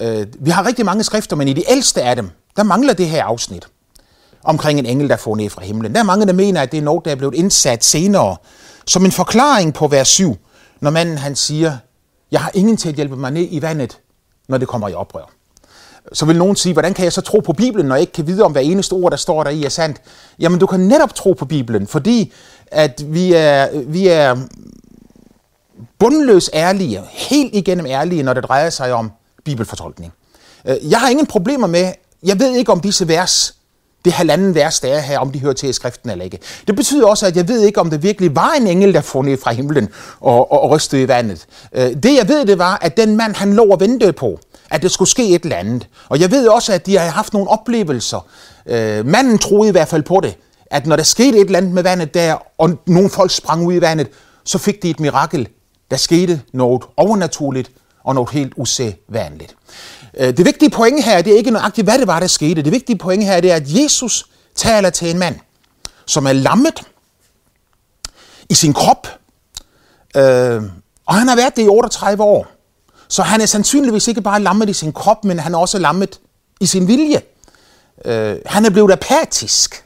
Øh, 0.00 0.26
vi 0.38 0.50
har 0.50 0.66
rigtig 0.66 0.84
mange 0.84 1.04
skrifter, 1.04 1.36
men 1.36 1.48
i 1.48 1.52
de 1.52 1.64
ældste 1.68 2.02
af 2.02 2.16
dem, 2.16 2.30
der 2.56 2.62
mangler 2.62 2.92
det 2.92 3.08
her 3.08 3.24
afsnit 3.24 3.68
omkring 4.44 4.78
en 4.78 4.86
engel, 4.86 5.08
der 5.08 5.16
får 5.16 5.36
ned 5.36 5.50
fra 5.50 5.62
himlen. 5.62 5.94
Der 5.94 6.00
er 6.00 6.04
mange, 6.04 6.26
der 6.26 6.32
mener, 6.32 6.62
at 6.62 6.72
det 6.72 6.78
er 6.78 6.82
noget, 6.82 7.04
der 7.04 7.10
er 7.10 7.14
blevet 7.14 7.34
indsat 7.34 7.84
senere, 7.84 8.36
som 8.86 9.04
en 9.04 9.12
forklaring 9.12 9.74
på 9.74 9.88
vers 9.88 10.08
7, 10.08 10.36
når 10.80 10.90
manden 10.90 11.18
han 11.18 11.36
siger, 11.36 11.76
jeg 12.30 12.40
har 12.40 12.50
ingen 12.54 12.76
til 12.76 12.88
at 12.88 12.94
hjælpe 12.94 13.16
mig 13.16 13.30
ned 13.30 13.46
i 13.50 13.62
vandet, 13.62 13.98
når 14.48 14.58
det 14.58 14.68
kommer 14.68 14.88
i 14.88 14.94
oprør. 14.94 15.30
Så 16.12 16.26
vil 16.26 16.36
nogen 16.36 16.56
sige, 16.56 16.72
hvordan 16.72 16.94
kan 16.94 17.04
jeg 17.04 17.12
så 17.12 17.20
tro 17.20 17.38
på 17.38 17.52
Bibelen, 17.52 17.86
når 17.86 17.94
jeg 17.94 18.00
ikke 18.00 18.12
kan 18.12 18.26
vide 18.26 18.42
om 18.42 18.52
hver 18.52 18.60
eneste 18.60 18.92
ord, 18.92 19.10
der 19.10 19.16
står 19.16 19.44
der 19.44 19.50
i 19.50 19.64
er 19.64 19.68
sandt? 19.68 20.00
Jamen, 20.38 20.60
du 20.60 20.66
kan 20.66 20.80
netop 20.80 21.14
tro 21.14 21.32
på 21.32 21.44
Bibelen, 21.44 21.86
fordi 21.86 22.32
at 22.66 23.02
vi 23.06 23.32
er, 23.32 23.68
vi 23.86 24.08
er 24.08 24.36
bundløs 25.98 26.50
ærlige, 26.54 27.02
helt 27.10 27.54
igennem 27.54 27.86
ærlige, 27.86 28.22
når 28.22 28.34
det 28.34 28.44
drejer 28.44 28.70
sig 28.70 28.92
om 28.92 29.12
bibelfortolkning. 29.44 30.12
Øh, 30.64 30.90
jeg 30.90 31.00
har 31.00 31.08
ingen 31.08 31.26
problemer 31.26 31.66
med, 31.66 31.92
jeg 32.22 32.38
ved 32.38 32.54
ikke 32.56 32.72
om 32.72 32.80
disse 32.80 33.08
vers, 33.08 33.54
det 34.04 34.12
halvanden 34.12 34.54
vers, 34.54 34.80
der 34.80 34.88
er 34.88 35.00
her, 35.00 35.18
om 35.18 35.32
de 35.32 35.40
hører 35.40 35.52
til 35.52 35.68
i 35.68 35.72
skriften 35.72 36.10
eller 36.10 36.24
ikke. 36.24 36.38
Det 36.66 36.76
betyder 36.76 37.06
også, 37.06 37.26
at 37.26 37.36
jeg 37.36 37.48
ved 37.48 37.60
ikke, 37.60 37.80
om 37.80 37.90
det 37.90 38.02
virkelig 38.02 38.36
var 38.36 38.52
en 38.52 38.66
engel, 38.66 38.94
der 38.94 39.00
får 39.00 39.22
ned 39.22 39.36
fra 39.36 39.52
himlen 39.52 39.88
og, 40.20 40.52
og, 40.52 40.62
og 40.62 40.70
rystede 40.70 41.02
i 41.02 41.08
vandet. 41.08 41.46
Øh, 41.72 41.90
det 42.02 42.16
jeg 42.16 42.28
ved, 42.28 42.46
det 42.46 42.58
var, 42.58 42.78
at 42.82 42.96
den 42.96 43.16
mand, 43.16 43.34
han 43.34 43.54
lå 43.54 43.64
og 43.64 43.80
ventede 43.80 44.12
på, 44.12 44.38
at 44.70 44.82
det 44.82 44.90
skulle 44.90 45.08
ske 45.08 45.34
et 45.34 45.42
eller 45.42 45.56
andet. 45.56 45.88
Og 46.08 46.20
jeg 46.20 46.30
ved 46.30 46.48
også, 46.48 46.72
at 46.72 46.86
de 46.86 46.98
har 46.98 47.10
haft 47.10 47.32
nogle 47.32 47.48
oplevelser. 47.48 48.26
Øh, 48.66 49.06
manden 49.06 49.38
troede 49.38 49.68
i 49.68 49.72
hvert 49.72 49.88
fald 49.88 50.02
på 50.02 50.20
det, 50.22 50.36
at 50.66 50.86
når 50.86 50.96
der 50.96 51.02
skete 51.02 51.38
et 51.38 51.44
eller 51.44 51.58
andet 51.58 51.72
med 51.72 51.82
vandet 51.82 52.14
der, 52.14 52.36
og 52.58 52.70
nogle 52.86 53.10
folk 53.10 53.30
sprang 53.30 53.66
ud 53.66 53.74
i 53.74 53.80
vandet, 53.80 54.08
så 54.44 54.58
fik 54.58 54.82
de 54.82 54.90
et 54.90 55.00
mirakel. 55.00 55.48
Der 55.90 55.96
skete 55.96 56.40
noget 56.52 56.82
overnaturligt 56.96 57.70
og 58.04 58.14
noget 58.14 58.30
helt 58.30 58.52
usædvanligt. 58.56 59.56
Øh, 60.18 60.36
det 60.36 60.46
vigtige 60.46 60.70
pointe 60.70 61.02
her, 61.02 61.22
det 61.22 61.32
er 61.32 61.36
ikke 61.36 61.50
nøjagtigt, 61.50 61.86
hvad 61.86 61.98
det 61.98 62.06
var, 62.06 62.20
der 62.20 62.26
skete. 62.26 62.62
Det 62.62 62.72
vigtige 62.72 62.98
pointe 62.98 63.26
her, 63.26 63.40
det 63.40 63.50
er, 63.50 63.56
at 63.56 63.74
Jesus 63.74 64.26
taler 64.54 64.90
til 64.90 65.10
en 65.10 65.18
mand, 65.18 65.36
som 66.06 66.26
er 66.26 66.32
lammet 66.32 66.82
i 68.48 68.54
sin 68.54 68.72
krop, 68.72 69.06
øh, 70.16 70.62
og 71.06 71.14
han 71.14 71.28
har 71.28 71.36
været 71.36 71.56
det 71.56 71.62
i 71.62 71.68
38 71.68 72.22
år. 72.22 72.46
Så 73.08 73.22
han 73.22 73.40
er 73.40 73.46
sandsynligvis 73.46 74.08
ikke 74.08 74.20
bare 74.20 74.40
lammet 74.40 74.68
i 74.68 74.72
sin 74.72 74.92
krop, 74.92 75.24
men 75.24 75.38
han 75.38 75.54
er 75.54 75.58
også 75.58 75.78
lammet 75.78 76.20
i 76.60 76.66
sin 76.66 76.88
vilje. 76.88 77.22
Øh, 78.04 78.36
han 78.46 78.64
er 78.64 78.70
blevet 78.70 78.92
apatisk. 78.92 79.84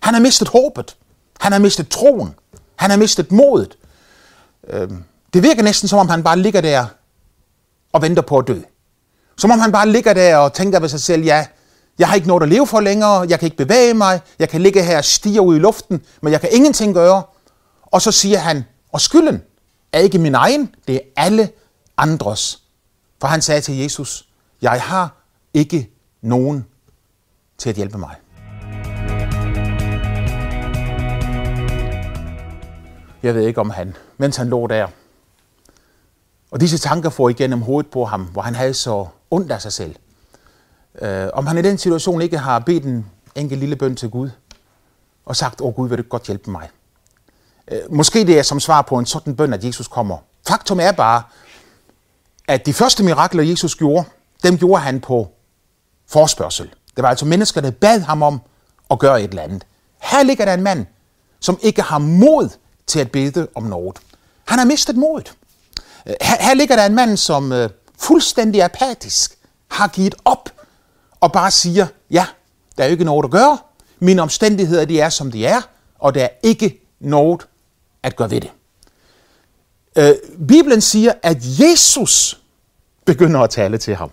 Han 0.00 0.14
har 0.14 0.20
mistet 0.20 0.48
håbet. 0.48 0.96
Han 1.40 1.52
har 1.52 1.58
mistet 1.58 1.88
troen. 1.88 2.34
Han 2.76 2.90
har 2.90 2.96
mistet 2.96 3.32
modet. 3.32 3.76
Øh, 4.70 4.88
det 5.34 5.42
virker 5.42 5.62
næsten 5.62 5.88
som 5.88 5.98
om 5.98 6.08
han 6.08 6.22
bare 6.22 6.38
ligger 6.38 6.60
der 6.60 6.86
og 7.94 8.02
venter 8.02 8.22
på 8.22 8.38
at 8.38 8.48
dø. 8.48 8.60
Som 9.36 9.50
om 9.50 9.58
han 9.58 9.72
bare 9.72 9.88
ligger 9.88 10.12
der 10.12 10.36
og 10.36 10.52
tænker 10.52 10.80
ved 10.80 10.88
sig 10.88 11.00
selv, 11.00 11.24
ja, 11.24 11.46
jeg 11.98 12.08
har 12.08 12.14
ikke 12.14 12.28
noget 12.28 12.42
at 12.42 12.48
leve 12.48 12.66
for 12.66 12.80
længere, 12.80 13.26
jeg 13.28 13.38
kan 13.38 13.46
ikke 13.46 13.56
bevæge 13.56 13.94
mig, 13.94 14.20
jeg 14.38 14.48
kan 14.48 14.60
ligge 14.60 14.82
her 14.82 14.98
og 14.98 15.04
stige 15.04 15.40
ud 15.40 15.56
i 15.56 15.58
luften, 15.58 16.02
men 16.22 16.32
jeg 16.32 16.40
kan 16.40 16.48
ingenting 16.52 16.94
gøre. 16.94 17.22
Og 17.82 18.02
så 18.02 18.12
siger 18.12 18.38
han, 18.38 18.64
og 18.92 19.00
skylden 19.00 19.42
er 19.92 19.98
ikke 19.98 20.18
min 20.18 20.34
egen, 20.34 20.74
det 20.88 20.94
er 20.94 21.00
alle 21.16 21.48
andres. 21.96 22.62
For 23.20 23.28
han 23.28 23.42
sagde 23.42 23.60
til 23.60 23.76
Jesus, 23.76 24.28
jeg 24.62 24.80
har 24.82 25.16
ikke 25.54 25.90
nogen 26.22 26.66
til 27.58 27.70
at 27.70 27.76
hjælpe 27.76 27.98
mig. 27.98 28.14
Jeg 33.22 33.34
ved 33.34 33.46
ikke 33.46 33.60
om 33.60 33.70
han, 33.70 33.96
mens 34.18 34.36
han 34.36 34.48
lå 34.48 34.66
der, 34.66 34.86
og 36.54 36.60
disse 36.60 36.78
tanker 36.78 37.10
får 37.10 37.28
igennem 37.28 37.62
hovedet 37.62 37.90
på 37.90 38.04
ham, 38.04 38.22
hvor 38.22 38.42
han 38.42 38.54
havde 38.54 38.74
så 38.74 39.06
ondt 39.30 39.52
af 39.52 39.62
sig 39.62 39.72
selv. 39.72 39.94
Øh, 41.02 41.28
om 41.32 41.46
han 41.46 41.58
i 41.58 41.62
den 41.62 41.78
situation 41.78 42.22
ikke 42.22 42.38
har 42.38 42.58
bedt 42.58 42.84
en 42.84 43.06
enkelt 43.34 43.60
lille 43.60 43.76
bøn 43.76 43.96
til 43.96 44.10
Gud, 44.10 44.30
og 45.26 45.36
sagt, 45.36 45.60
åh 45.60 45.74
Gud, 45.74 45.88
vil 45.88 45.98
du 45.98 46.02
godt 46.02 46.26
hjælpe 46.26 46.50
mig? 46.50 46.68
Øh, 47.68 47.78
måske 47.90 48.26
det 48.26 48.38
er 48.38 48.42
som 48.42 48.60
svar 48.60 48.82
på 48.82 48.98
en 48.98 49.06
sådan 49.06 49.36
bøn, 49.36 49.52
at 49.52 49.64
Jesus 49.64 49.88
kommer. 49.88 50.18
Faktum 50.48 50.80
er 50.80 50.92
bare, 50.92 51.22
at 52.48 52.66
de 52.66 52.72
første 52.72 53.04
mirakler, 53.04 53.42
Jesus 53.42 53.74
gjorde, 53.74 54.04
dem 54.42 54.58
gjorde 54.58 54.82
han 54.82 55.00
på 55.00 55.28
forspørgsel. 56.08 56.70
Det 56.96 57.02
var 57.02 57.08
altså 57.08 57.26
mennesker, 57.26 57.60
der 57.60 57.70
bad 57.70 58.00
ham 58.00 58.22
om 58.22 58.40
at 58.90 58.98
gøre 58.98 59.22
et 59.22 59.30
eller 59.30 59.42
andet. 59.42 59.66
Her 60.00 60.22
ligger 60.22 60.44
der 60.44 60.54
en 60.54 60.62
mand, 60.62 60.86
som 61.40 61.58
ikke 61.62 61.82
har 61.82 61.98
mod 61.98 62.48
til 62.86 63.00
at 63.00 63.10
bede 63.10 63.48
om 63.54 63.62
noget. 63.62 63.98
Han 64.44 64.58
har 64.58 64.66
mistet 64.66 64.96
modet. 64.96 65.34
Øh, 66.06 66.14
her, 66.20 66.42
her 66.42 66.54
ligger 66.54 66.76
der 66.76 66.86
en 66.86 66.94
mand, 66.94 67.16
som 67.16 67.52
øh, 67.52 67.70
fuldstændig 67.98 68.62
apatisk 68.62 69.38
har 69.68 69.88
givet 69.88 70.14
op 70.24 70.50
og 71.20 71.32
bare 71.32 71.50
siger, 71.50 71.86
ja, 72.10 72.26
der 72.76 72.84
er 72.84 72.88
jo 72.88 72.92
ikke 72.92 73.04
noget 73.04 73.24
at 73.24 73.30
gøre. 73.30 73.58
Mine 73.98 74.22
omstændigheder, 74.22 74.84
de 74.84 75.00
er, 75.00 75.08
som 75.08 75.30
de 75.30 75.46
er, 75.46 75.60
og 75.98 76.14
der 76.14 76.24
er 76.24 76.28
ikke 76.42 76.80
noget 77.00 77.46
at 78.02 78.16
gøre 78.16 78.30
ved 78.30 78.40
det. 78.40 78.50
Øh, 79.96 80.14
Bibelen 80.48 80.80
siger, 80.80 81.12
at 81.22 81.36
Jesus 81.60 82.40
begynder 83.04 83.40
at 83.40 83.50
tale 83.50 83.78
til 83.78 83.94
ham. 83.94 84.10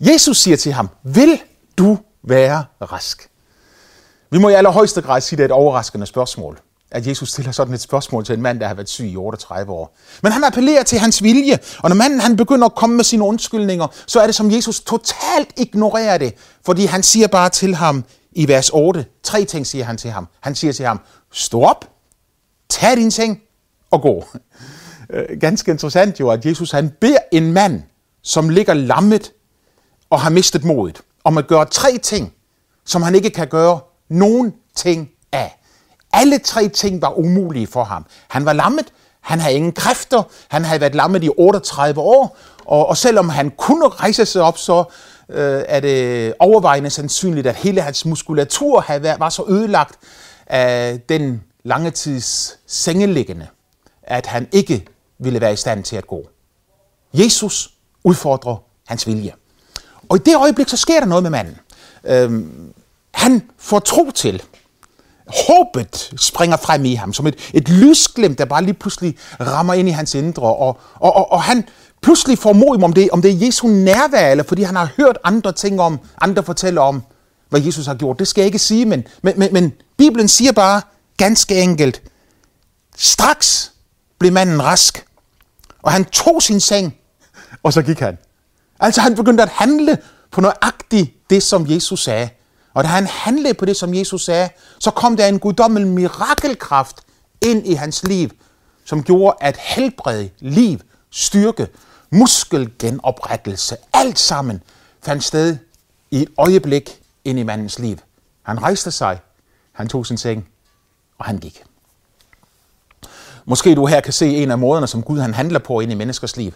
Jesus 0.00 0.38
siger 0.38 0.56
til 0.56 0.72
ham, 0.72 0.88
vil 1.02 1.40
du 1.78 1.98
være 2.22 2.64
rask? 2.82 3.28
Vi 4.30 4.38
må 4.38 4.48
i 4.48 4.52
allerhøjeste 4.52 5.02
grad 5.02 5.20
sige, 5.20 5.36
at 5.36 5.38
det 5.38 5.44
er 5.44 5.48
et 5.48 5.52
overraskende 5.52 6.06
spørgsmål 6.06 6.58
at 6.90 7.06
Jesus 7.06 7.28
stiller 7.30 7.52
sådan 7.52 7.74
et 7.74 7.80
spørgsmål 7.80 8.24
til 8.24 8.34
en 8.34 8.42
mand, 8.42 8.60
der 8.60 8.66
har 8.66 8.74
været 8.74 8.88
syg 8.88 9.04
i 9.04 9.16
38 9.16 9.72
år. 9.72 9.96
Men 10.22 10.32
han 10.32 10.44
appellerer 10.44 10.82
til 10.82 10.98
hans 10.98 11.22
vilje, 11.22 11.58
og 11.78 11.88
når 11.88 11.96
manden 11.96 12.20
han 12.20 12.36
begynder 12.36 12.66
at 12.66 12.74
komme 12.74 12.96
med 12.96 13.04
sine 13.04 13.24
undskyldninger, 13.24 13.86
så 14.06 14.20
er 14.20 14.26
det 14.26 14.34
som 14.34 14.52
Jesus 14.52 14.80
totalt 14.80 15.48
ignorerer 15.56 16.18
det, 16.18 16.34
fordi 16.64 16.84
han 16.84 17.02
siger 17.02 17.26
bare 17.26 17.50
til 17.50 17.74
ham 17.74 18.04
i 18.32 18.48
vers 18.48 18.70
8, 18.70 19.06
tre 19.22 19.44
ting 19.44 19.66
siger 19.66 19.84
han 19.84 19.96
til 19.96 20.10
ham. 20.10 20.28
Han 20.40 20.54
siger 20.54 20.72
til 20.72 20.86
ham, 20.86 21.00
stå 21.32 21.62
op, 21.62 21.90
tag 22.68 22.96
din 22.96 23.10
ting 23.10 23.40
og 23.90 24.02
gå. 24.02 24.24
Øh, 25.10 25.40
ganske 25.40 25.70
interessant 25.70 26.20
jo, 26.20 26.30
at 26.30 26.46
Jesus 26.46 26.70
han 26.70 26.90
beder 27.00 27.18
en 27.32 27.52
mand, 27.52 27.82
som 28.22 28.48
ligger 28.48 28.74
lammet 28.74 29.32
og 30.10 30.20
har 30.20 30.30
mistet 30.30 30.64
modet, 30.64 31.00
om 31.24 31.38
at 31.38 31.46
gøre 31.46 31.64
tre 31.64 31.98
ting, 31.98 32.32
som 32.84 33.02
han 33.02 33.14
ikke 33.14 33.30
kan 33.30 33.48
gøre 33.48 33.80
nogen 34.08 34.54
ting. 34.74 35.10
Alle 36.16 36.38
tre 36.38 36.68
ting 36.68 37.02
var 37.02 37.18
umulige 37.18 37.66
for 37.66 37.84
ham. 37.84 38.06
Han 38.28 38.44
var 38.44 38.52
lammet, 38.52 38.86
han 39.20 39.40
havde 39.40 39.54
ingen 39.54 39.72
kræfter, 39.72 40.22
han 40.48 40.64
havde 40.64 40.80
været 40.80 40.94
lammet 40.94 41.24
i 41.24 41.30
38 41.36 42.00
år, 42.00 42.36
og, 42.64 42.86
og 42.88 42.96
selvom 42.96 43.28
han 43.28 43.50
kunne 43.50 43.88
rejse 43.88 44.26
sig 44.26 44.42
op, 44.42 44.58
så 44.58 44.84
øh, 45.28 45.62
er 45.68 45.80
det 45.80 46.34
overvejende 46.38 46.90
sandsynligt, 46.90 47.46
at 47.46 47.54
hele 47.54 47.80
hans 47.80 48.04
muskulatur 48.04 48.80
havde 48.80 49.02
været, 49.02 49.20
var 49.20 49.28
så 49.28 49.44
ødelagt 49.48 49.98
af 50.46 51.00
den 51.08 51.42
lange 51.64 51.90
tids 51.90 52.58
sengeliggende, 52.66 53.46
at 54.02 54.26
han 54.26 54.48
ikke 54.52 54.86
ville 55.18 55.40
være 55.40 55.52
i 55.52 55.56
stand 55.56 55.84
til 55.84 55.96
at 55.96 56.06
gå. 56.06 56.22
Jesus 57.14 57.70
udfordrer 58.04 58.56
hans 58.86 59.06
vilje. 59.06 59.32
Og 60.08 60.16
i 60.16 60.20
det 60.20 60.36
øjeblik, 60.36 60.68
så 60.68 60.76
sker 60.76 61.00
der 61.00 61.06
noget 61.06 61.22
med 61.22 61.30
manden. 61.30 61.56
Øhm, 62.04 62.74
han 63.12 63.50
får 63.58 63.78
tro 63.78 64.10
til, 64.10 64.42
håbet 65.26 66.12
springer 66.16 66.56
frem 66.56 66.84
i 66.84 66.94
ham, 66.94 67.12
som 67.12 67.26
et, 67.26 67.50
et 67.54 67.68
lysglimt, 67.68 68.38
der 68.38 68.44
bare 68.44 68.64
lige 68.64 68.74
pludselig 68.74 69.16
rammer 69.40 69.74
ind 69.74 69.88
i 69.88 69.90
hans 69.90 70.14
indre, 70.14 70.42
og, 70.42 70.78
og, 70.94 71.16
og, 71.16 71.32
og 71.32 71.42
han 71.42 71.68
pludselig 72.02 72.38
får 72.38 72.52
mod 72.52 72.82
om 72.82 72.92
det, 72.92 73.10
om 73.10 73.22
det 73.22 73.30
er 73.30 73.46
Jesu 73.46 73.68
nærvær, 73.68 74.30
eller 74.30 74.44
fordi 74.44 74.62
han 74.62 74.76
har 74.76 74.88
hørt 74.96 75.18
andre 75.24 75.52
ting 75.52 75.80
om, 75.80 76.00
andre 76.20 76.42
fortæller 76.42 76.80
om, 76.80 77.02
hvad 77.48 77.60
Jesus 77.60 77.86
har 77.86 77.94
gjort. 77.94 78.18
Det 78.18 78.28
skal 78.28 78.42
jeg 78.42 78.46
ikke 78.46 78.58
sige, 78.58 78.84
men, 78.84 79.04
men, 79.22 79.34
men, 79.36 79.52
men 79.52 79.72
Bibelen 79.96 80.28
siger 80.28 80.52
bare 80.52 80.82
ganske 81.16 81.60
enkelt, 81.60 82.02
straks 82.96 83.72
blev 84.18 84.32
manden 84.32 84.64
rask, 84.64 85.06
og 85.82 85.92
han 85.92 86.04
tog 86.04 86.42
sin 86.42 86.60
seng, 86.60 86.96
og 87.62 87.72
så 87.72 87.82
gik 87.82 88.00
han. 88.00 88.18
Altså 88.80 89.00
han 89.00 89.14
begyndte 89.14 89.42
at 89.42 89.48
handle 89.48 89.98
på 90.30 90.40
nøjagtigt 90.40 91.30
det, 91.30 91.42
som 91.42 91.66
Jesus 91.70 92.04
sagde. 92.04 92.28
Og 92.76 92.84
da 92.84 92.88
han 92.88 93.06
handlede 93.06 93.54
på 93.54 93.64
det, 93.64 93.76
som 93.76 93.94
Jesus 93.94 94.24
sagde, 94.24 94.48
så 94.78 94.90
kom 94.90 95.16
der 95.16 95.26
en 95.26 95.38
guddommelig 95.38 95.88
mirakelkraft 95.88 96.96
ind 97.42 97.66
i 97.66 97.74
hans 97.74 98.04
liv, 98.04 98.30
som 98.84 99.02
gjorde, 99.02 99.36
at 99.40 99.56
helbred, 99.56 100.28
liv, 100.38 100.78
styrke, 101.10 101.68
muskelgenoprettelse, 102.10 103.76
alt 103.92 104.18
sammen 104.18 104.62
fandt 105.02 105.24
sted 105.24 105.56
i 106.10 106.22
et 106.22 106.28
øjeblik 106.38 107.00
ind 107.24 107.38
i 107.38 107.42
mandens 107.42 107.78
liv. 107.78 107.96
Han 108.42 108.62
rejste 108.62 108.90
sig, 108.90 109.20
han 109.72 109.88
tog 109.88 110.06
sin 110.06 110.18
seng, 110.18 110.48
og 111.18 111.24
han 111.24 111.38
gik. 111.38 111.62
Måske 113.44 113.74
du 113.74 113.86
her 113.86 114.00
kan 114.00 114.12
se 114.12 114.36
en 114.36 114.50
af 114.50 114.58
måderne, 114.58 114.86
som 114.86 115.02
Gud 115.02 115.18
han 115.18 115.34
handler 115.34 115.58
på 115.58 115.80
ind 115.80 115.92
i 115.92 115.94
menneskers 115.94 116.36
liv. 116.36 116.52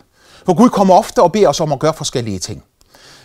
For 0.47 0.55
Gud 0.55 0.71
kommer 0.71 0.95
ofte 0.95 1.23
og 1.23 1.33
beder 1.33 1.49
os 1.49 1.61
om 1.61 1.73
at 1.73 1.79
gøre 1.79 1.95
forskellige 1.95 2.39
ting. 2.39 2.65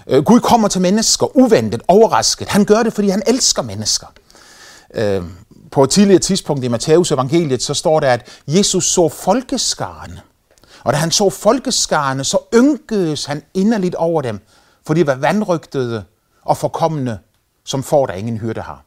Øh, 0.08 0.24
Gud 0.24 0.40
kommer 0.40 0.68
til 0.68 0.82
mennesker 0.82 1.38
uventet, 1.38 1.82
overrasket. 1.88 2.48
Han 2.48 2.66
gør 2.66 2.84
det, 2.84 2.94
fordi 2.94 3.10
han 3.10 3.24
elsker 3.28 3.62
mennesker. 3.62 4.08
Øh, 4.94 5.24
på 5.72 5.84
et 5.84 5.90
tidligere 5.90 6.20
tidspunkt 6.20 6.64
i 6.64 6.68
Matteus 6.68 7.12
evangeliet, 7.12 7.64
så 7.64 7.74
står 7.74 8.00
der, 8.00 8.12
at 8.12 8.28
Jesus 8.48 8.86
så 8.86 9.10
folkeskarne. 9.10 10.22
Og 10.84 10.94
da 10.94 10.98
han 10.98 11.12
så 11.12 11.30
folkeskarne, 11.30 12.24
så 12.24 12.38
ynkedes 12.56 13.26
han 13.26 13.44
inderligt 13.54 13.96
over 13.96 14.22
dem, 14.22 14.40
for 14.88 14.94
de 14.94 15.08
var 15.08 15.16
vandrygtede 15.16 16.04
og 16.46 16.58
forkommende, 16.58 17.20
som 17.66 17.84
får 17.84 18.06
der 18.06 18.14
ingen 18.14 18.38
hyrde 18.38 18.62
har. 18.62 18.86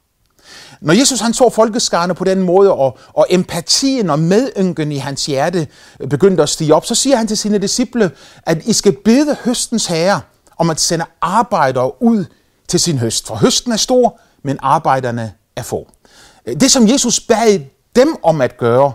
Når 0.80 0.94
Jesus 0.94 1.20
han 1.20 1.34
så 1.34 1.50
folkeskarne 1.50 2.14
på 2.14 2.24
den 2.24 2.42
måde, 2.42 2.72
og, 2.72 2.98
og 3.12 3.26
empatien 3.30 4.10
og 4.10 4.18
medynken 4.18 4.92
i 4.92 4.96
hans 4.96 5.26
hjerte 5.26 5.66
begyndte 6.10 6.42
at 6.42 6.48
stige 6.48 6.74
op, 6.74 6.86
så 6.86 6.94
siger 6.94 7.16
han 7.16 7.26
til 7.26 7.36
sine 7.36 7.58
disciple, 7.58 8.10
at 8.42 8.66
I 8.66 8.72
skal 8.72 8.96
bede 9.04 9.36
høstens 9.44 9.86
herre, 9.86 10.20
om 10.58 10.70
at 10.70 10.80
sende 10.80 11.04
arbejdere 11.20 12.02
ud 12.02 12.24
til 12.68 12.80
sin 12.80 12.98
høst. 12.98 13.26
For 13.26 13.34
høsten 13.34 13.72
er 13.72 13.76
stor, 13.76 14.20
men 14.42 14.58
arbejderne 14.62 15.32
er 15.56 15.62
få. 15.62 15.88
Øh, 16.46 16.60
det, 16.60 16.70
som 16.70 16.88
Jesus 16.88 17.20
bad 17.20 17.60
dem 17.96 18.16
om 18.22 18.40
at 18.40 18.58
gøre, 18.58 18.92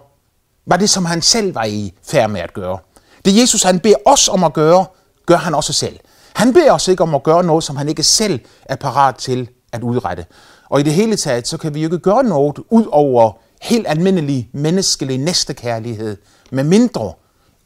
var 0.66 0.78
det, 0.78 0.90
som 0.90 1.06
han 1.06 1.22
selv 1.22 1.56
var 1.56 1.64
i 1.64 1.94
færd 2.04 2.30
med 2.30 2.42
at 2.42 2.54
gøre. 2.54 2.78
Det 3.26 3.38
Jesus 3.42 3.64
han 3.64 3.80
beder 3.80 3.96
os 4.06 4.28
om 4.28 4.44
at 4.44 4.54
gøre, 4.54 4.86
gør 5.26 5.38
han 5.38 5.56
også 5.56 5.74
selv. 5.74 6.00
Han 6.34 6.54
beder 6.54 6.72
os 6.72 6.88
ikke 6.88 7.04
om 7.04 7.16
at 7.16 7.24
gøre 7.24 7.44
noget, 7.44 7.64
som 7.64 7.76
han 7.76 7.90
ikke 7.90 8.04
selv 8.04 8.40
er 8.66 8.76
parat 8.76 9.16
til 9.16 9.50
at 9.72 9.84
udrette. 9.84 10.26
Og 10.70 10.80
i 10.80 10.84
det 10.84 10.94
hele 10.94 11.16
taget, 11.16 11.48
så 11.48 11.58
kan 11.58 11.74
vi 11.74 11.82
jo 11.82 11.88
ikke 11.88 12.00
gøre 12.00 12.24
noget 12.24 12.60
ud 12.70 12.86
over 12.92 13.32
helt 13.62 13.88
almindelig 13.88 14.50
menneskelig 14.54 15.18
næstekærlighed, 15.18 16.18
med 16.52 16.64
mindre 16.64 17.14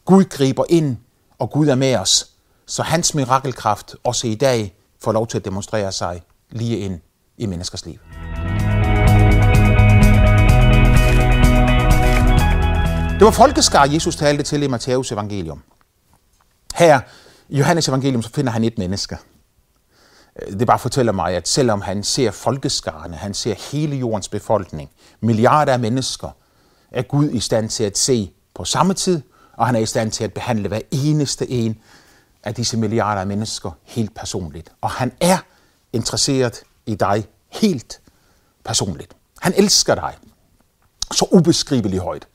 Gud 0.04 0.24
griber 0.24 0.64
ind, 0.68 0.96
og 1.38 1.50
Gud 1.50 1.68
er 1.68 1.74
med 1.74 1.96
os, 1.96 2.30
så 2.68 2.82
hans 2.82 3.14
mirakelkraft 3.14 3.96
også 4.04 4.26
i 4.26 4.34
dag 4.34 4.74
får 5.00 5.12
lov 5.12 5.26
til 5.26 5.38
at 5.38 5.44
demonstrere 5.44 5.92
sig 5.92 6.22
lige 6.50 6.78
ind 6.78 7.00
i 7.36 7.46
menneskers 7.46 7.86
liv. 7.86 7.98
Det 13.18 13.24
var 13.24 13.30
folkeskar, 13.30 13.84
Jesus 13.84 14.16
talte 14.16 14.42
til 14.42 14.62
i 14.62 14.66
Matthæus 14.66 15.12
evangelium. 15.12 15.62
Her 16.74 17.00
i 17.48 17.58
Johannes 17.58 17.88
evangelium, 17.88 18.22
så 18.22 18.30
finder 18.30 18.52
han 18.52 18.64
et 18.64 18.78
menneske. 18.78 19.16
Det 20.50 20.66
bare 20.66 20.78
fortæller 20.78 21.12
mig, 21.12 21.34
at 21.34 21.48
selvom 21.48 21.80
han 21.80 22.02
ser 22.02 22.30
folkeskarne, 22.30 23.16
han 23.16 23.34
ser 23.34 23.54
hele 23.72 23.96
jordens 23.96 24.28
befolkning, 24.28 24.90
milliarder 25.20 25.72
af 25.72 25.78
mennesker, 25.78 26.30
er 26.90 27.02
Gud 27.02 27.30
i 27.30 27.40
stand 27.40 27.68
til 27.68 27.84
at 27.84 27.98
se 27.98 28.30
på 28.54 28.64
samme 28.64 28.94
tid, 28.94 29.22
og 29.52 29.66
han 29.66 29.76
er 29.76 29.80
i 29.80 29.86
stand 29.86 30.10
til 30.10 30.24
at 30.24 30.32
behandle 30.32 30.68
hver 30.68 30.80
eneste 30.90 31.50
en 31.50 31.78
af 32.44 32.54
disse 32.54 32.76
milliarder 32.76 33.20
af 33.20 33.26
mennesker 33.26 33.70
helt 33.84 34.14
personligt. 34.14 34.72
Og 34.80 34.90
han 34.90 35.12
er 35.20 35.38
interesseret 35.92 36.60
i 36.86 36.94
dig 36.94 37.24
helt 37.48 38.00
personligt. 38.64 39.14
Han 39.40 39.54
elsker 39.56 39.94
dig 39.94 40.14
så 41.12 41.26
ubeskriveligt 41.32 42.02
højt. 42.02 42.26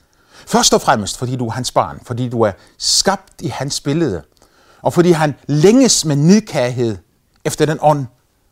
Først 0.47 0.73
og 0.73 0.81
fremmest, 0.81 1.17
fordi 1.17 1.35
du 1.35 1.47
er 1.47 1.51
hans 1.51 1.71
barn, 1.71 1.99
fordi 2.03 2.29
du 2.29 2.41
er 2.41 2.51
skabt 2.77 3.41
i 3.41 3.47
hans 3.47 3.81
billede, 3.81 4.23
og 4.81 4.93
fordi 4.93 5.11
han 5.11 5.35
længes 5.47 6.05
med 6.05 6.15
nidkærhed 6.15 6.97
efter 7.45 7.65
den 7.65 7.77
ånd, 7.81 8.05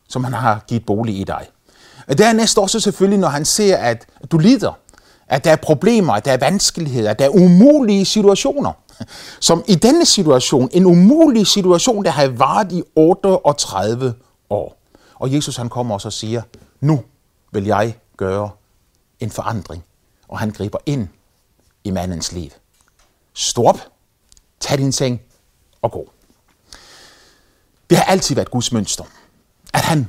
som 0.10 0.24
han 0.24 0.34
har 0.34 0.64
givet 0.68 0.86
bolig 0.86 1.20
i 1.20 1.24
dig. 1.24 1.48
Dernæst 2.18 2.58
også 2.58 2.80
selvfølgelig, 2.80 3.20
når 3.20 3.28
han 3.28 3.46
ser, 3.46 3.78
at 3.78 4.06
du 4.32 4.38
lider, 4.38 4.74
at 5.28 5.44
der 5.44 5.52
er 5.52 5.56
problemer, 5.56 6.14
at 6.14 6.26
der 6.26 6.32
er 6.32 6.38
vanskeligheder, 6.38 7.10
at 7.10 7.20
der 7.20 7.26
er 7.26 7.30
umulige 7.30 8.06
situationer. 8.06 8.72
Som 9.40 9.64
i 9.68 9.76
denne 9.76 10.06
situation, 10.06 10.70
en 10.72 10.86
umulig 10.86 11.48
situation, 11.48 12.06
der 12.06 12.12
har 12.12 12.28
varet 12.28 12.72
i 12.72 12.84
38 12.96 14.14
år. 14.50 14.78
Og 15.16 15.34
Jesus 15.34 15.56
han 15.56 15.70
kommer 15.70 15.96
også 15.96 16.08
og 16.08 16.14
siger, 16.14 16.42
nu 16.80 17.04
vil 17.52 17.66
jeg 17.66 17.98
gøre 18.18 18.50
en 19.20 19.32
forandring. 19.32 19.84
Og 20.28 20.40
han 20.40 20.52
griber 20.52 20.78
ind 20.86 21.08
i 21.84 21.92
mandens 21.92 22.32
liv. 22.32 22.50
Stop, 23.34 23.80
tag 24.60 24.78
din 24.78 24.92
seng 24.92 25.22
og 25.82 25.92
gå. 25.92 26.12
Det 27.90 27.98
har 27.98 28.06
altid 28.06 28.36
været 28.36 28.52
Guds 28.52 28.72
mønster. 28.72 29.04
At 29.74 29.82
han 29.82 30.08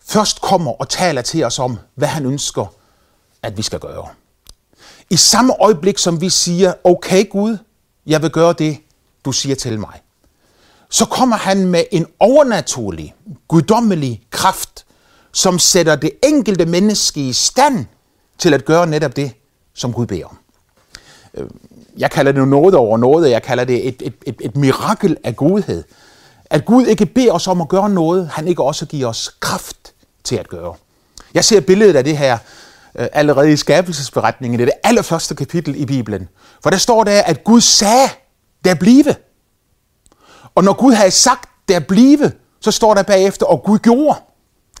først 0.00 0.40
kommer 0.40 0.72
og 0.72 0.88
taler 0.88 1.22
til 1.22 1.44
os 1.44 1.58
om, 1.58 1.78
hvad 1.94 2.08
han 2.08 2.26
ønsker, 2.26 2.66
at 3.42 3.56
vi 3.56 3.62
skal 3.62 3.80
gøre. 3.80 4.08
I 5.10 5.16
samme 5.16 5.62
øjeblik, 5.62 5.98
som 5.98 6.20
vi 6.20 6.30
siger, 6.30 6.74
okay 6.84 7.30
Gud, 7.30 7.58
jeg 8.06 8.22
vil 8.22 8.30
gøre 8.30 8.52
det, 8.58 8.78
du 9.24 9.32
siger 9.32 9.56
til 9.56 9.80
mig, 9.80 10.00
så 10.90 11.04
kommer 11.04 11.36
han 11.36 11.66
med 11.66 11.84
en 11.92 12.06
overnaturlig, 12.20 13.14
guddommelig 13.48 14.22
kraft, 14.30 14.84
som 15.32 15.58
sætter 15.58 15.96
det 15.96 16.10
enkelte 16.22 16.66
menneske 16.66 17.20
i 17.20 17.32
stand 17.32 17.86
til 18.38 18.54
at 18.54 18.64
gøre 18.64 18.86
netop 18.86 19.16
det, 19.16 19.32
som 19.74 19.92
Gud 19.92 20.06
beder 20.06 20.26
om. 20.26 20.38
Øh, 21.34 21.46
jeg 21.98 22.10
kalder 22.10 22.32
det 22.32 22.48
noget 22.48 22.74
over 22.74 22.98
noget, 22.98 23.30
jeg 23.30 23.42
kalder 23.42 23.64
det 23.64 23.88
et, 23.88 24.02
et, 24.04 24.14
et, 24.26 24.36
et 24.40 24.56
mirakel 24.56 25.16
af 25.24 25.36
godhed. 25.36 25.84
At 26.44 26.64
Gud 26.64 26.86
ikke 26.86 27.06
beder 27.06 27.32
os 27.32 27.48
om 27.48 27.60
at 27.60 27.68
gøre 27.68 27.90
noget, 27.90 28.28
han 28.28 28.48
ikke 28.48 28.62
også 28.62 28.86
giver 28.86 29.08
os 29.08 29.36
kraft 29.40 29.94
til 30.24 30.36
at 30.36 30.48
gøre. 30.48 30.74
Jeg 31.34 31.44
ser 31.44 31.60
billedet 31.60 31.96
af 31.96 32.04
det 32.04 32.18
her 32.18 32.38
Øh, 32.98 33.08
allerede 33.12 33.52
i 33.52 33.56
skabelsesberetningen, 33.56 34.60
det 34.60 34.68
er 34.68 34.70
det 34.70 34.80
allerførste 34.88 35.34
kapitel 35.34 35.76
i 35.76 35.86
Bibelen. 35.86 36.28
For 36.62 36.70
der 36.70 36.76
står 36.76 37.04
der, 37.04 37.22
at 37.22 37.44
Gud 37.44 37.60
sagde, 37.60 38.08
der 38.64 38.74
blive. 38.74 39.14
Og 40.54 40.64
når 40.64 40.72
Gud 40.72 40.92
havde 40.92 41.10
sagt, 41.10 41.48
der 41.68 41.80
blive, 41.80 42.32
så 42.60 42.70
står 42.70 42.94
der 42.94 43.02
bagefter, 43.02 43.46
og 43.46 43.62
Gud 43.62 43.78
gjorde. 43.78 44.18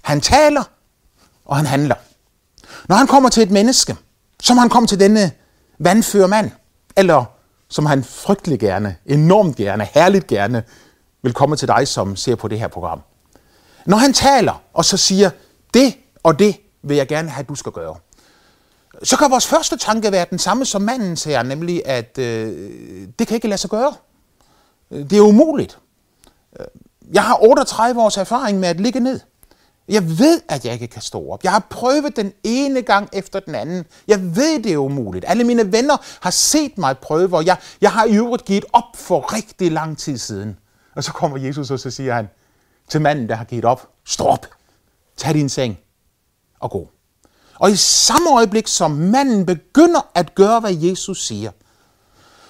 Han 0.02 0.20
taler, 0.20 0.62
og 1.44 1.56
han 1.56 1.66
handler. 1.66 1.94
Når 2.88 2.96
han 2.96 3.06
kommer 3.06 3.28
til 3.28 3.42
et 3.42 3.50
menneske, 3.50 3.96
som 4.42 4.58
han 4.58 4.68
kom 4.68 4.86
til 4.86 5.00
denne 5.00 5.32
vandfører 5.78 6.26
mand, 6.26 6.50
eller 6.96 7.24
som 7.68 7.86
han 7.86 8.04
frygtelig 8.04 8.60
gerne, 8.60 8.96
enormt 9.06 9.56
gerne, 9.56 9.88
herligt 9.94 10.26
gerne, 10.26 10.62
vil 11.22 11.32
komme 11.32 11.56
til 11.56 11.68
dig, 11.68 11.88
som 11.88 12.16
ser 12.16 12.34
på 12.34 12.48
det 12.48 12.58
her 12.58 12.68
program. 12.68 13.00
Når 13.86 13.96
han 13.96 14.12
taler, 14.12 14.62
og 14.72 14.84
så 14.84 14.96
siger, 14.96 15.30
det 15.74 15.94
og 16.22 16.38
det 16.38 16.56
vil 16.84 16.96
jeg 16.96 17.08
gerne 17.08 17.28
have, 17.28 17.42
at 17.42 17.48
du 17.48 17.54
skal 17.54 17.72
gøre, 17.72 17.96
så 19.02 19.16
kan 19.16 19.30
vores 19.30 19.46
første 19.46 19.76
tanke 19.76 20.12
være 20.12 20.26
den 20.30 20.38
samme 20.38 20.64
som 20.64 20.82
mandens 20.82 21.24
her, 21.24 21.42
nemlig 21.42 21.86
at 21.86 22.18
øh, 22.18 23.08
det 23.18 23.26
kan 23.26 23.34
ikke 23.34 23.48
lade 23.48 23.60
sig 23.60 23.70
gøre. 23.70 23.94
Det 24.90 25.12
er 25.12 25.20
umuligt. 25.20 25.78
Jeg 27.12 27.24
har 27.24 27.38
38 27.42 28.02
års 28.02 28.16
erfaring 28.16 28.60
med 28.60 28.68
at 28.68 28.80
ligge 28.80 29.00
ned. 29.00 29.20
Jeg 29.88 30.18
ved, 30.18 30.40
at 30.48 30.64
jeg 30.64 30.72
ikke 30.72 30.86
kan 30.86 31.02
stå 31.02 31.30
op. 31.30 31.44
Jeg 31.44 31.52
har 31.52 31.66
prøvet 31.70 32.16
den 32.16 32.32
ene 32.44 32.82
gang 32.82 33.08
efter 33.12 33.40
den 33.40 33.54
anden. 33.54 33.84
Jeg 34.08 34.36
ved, 34.36 34.62
det 34.62 34.72
er 34.72 34.76
umuligt. 34.76 35.24
Alle 35.28 35.44
mine 35.44 35.72
venner 35.72 35.96
har 36.20 36.30
set 36.30 36.78
mig 36.78 36.98
prøve, 36.98 37.36
og 37.36 37.46
jeg, 37.46 37.56
jeg 37.80 37.92
har 37.92 38.04
i 38.04 38.16
øvrigt 38.16 38.44
givet 38.44 38.64
op 38.72 38.84
for 38.94 39.34
rigtig 39.34 39.72
lang 39.72 39.98
tid 39.98 40.18
siden. 40.18 40.58
Og 40.94 41.04
så 41.04 41.12
kommer 41.12 41.38
Jesus, 41.38 41.70
og 41.70 41.80
så 41.80 41.90
siger 41.90 42.14
han 42.14 42.28
til 42.88 43.00
manden, 43.00 43.28
der 43.28 43.34
har 43.34 43.44
givet 43.44 43.64
op, 43.64 43.88
stå 44.04 44.24
op, 44.24 44.46
tag 45.16 45.34
din 45.34 45.48
seng 45.48 45.78
og 46.64 46.70
gå. 46.70 46.88
Og 47.60 47.70
i 47.70 47.76
samme 47.76 48.30
øjeblik, 48.30 48.68
som 48.68 48.90
manden 48.90 49.46
begynder 49.46 50.00
at 50.14 50.34
gøre, 50.34 50.60
hvad 50.60 50.74
Jesus 50.74 51.26
siger, 51.26 51.50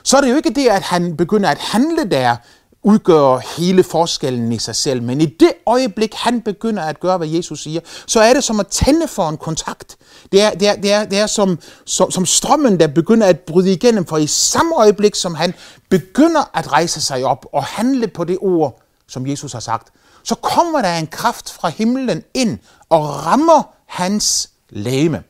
så 0.03 0.17
er 0.17 0.21
det 0.21 0.31
jo 0.31 0.37
ikke 0.37 0.51
det, 0.51 0.69
at 0.69 0.83
han 0.83 1.17
begynder 1.17 1.51
at 1.51 1.59
handle 1.59 2.11
der, 2.11 2.37
udgør 2.85 3.39
hele 3.59 3.83
forskellen 3.83 4.53
i 4.53 4.59
sig 4.59 4.77
selv. 4.77 5.03
Men 5.03 5.21
i 5.21 5.27
det 5.27 5.53
øjeblik, 5.67 6.15
han 6.15 6.41
begynder 6.41 6.83
at 6.83 7.01
gøre, 7.01 7.17
hvad 7.19 7.29
Jesus 7.29 7.63
siger, 7.63 7.81
så 8.07 8.21
er 8.21 8.35
det 8.35 8.45
som 8.45 8.61
at 8.61 8.67
tænde 8.67 9.09
for 9.09 9.29
en 9.29 9.37
kontakt. 9.37 9.97
Det 10.33 10.43
er, 10.43 10.51
det 10.51 10.69
er, 10.69 10.77
det 10.77 10.93
er, 10.93 11.05
det 11.05 11.19
er 11.19 11.27
som, 11.27 11.59
som, 11.85 12.11
som 12.11 12.27
strømmen, 12.27 12.81
der 12.81 12.87
begynder 12.87 13.27
at 13.27 13.41
bryde 13.41 13.73
igennem, 13.73 14.07
for 14.07 14.17
i 14.17 14.27
samme 14.27 14.77
øjeblik, 14.77 15.15
som 15.15 15.35
han 15.35 15.55
begynder 15.89 16.51
at 16.55 16.73
rejse 16.73 17.01
sig 17.01 17.25
op 17.25 17.47
og 17.53 17.65
handle 17.65 18.09
på 18.09 18.25
det 18.25 18.39
ord, 18.41 18.81
som 19.09 19.27
Jesus 19.27 19.53
har 19.53 19.61
sagt, 19.61 19.89
så 20.25 20.35
kommer 20.35 20.83
der 20.83 20.95
en 20.95 21.07
kraft 21.07 21.53
fra 21.53 21.69
himlen 21.69 22.23
ind 22.35 22.59
og 22.89 23.27
rammer 23.27 23.75
hans 23.95 24.51
læme. 24.71 25.23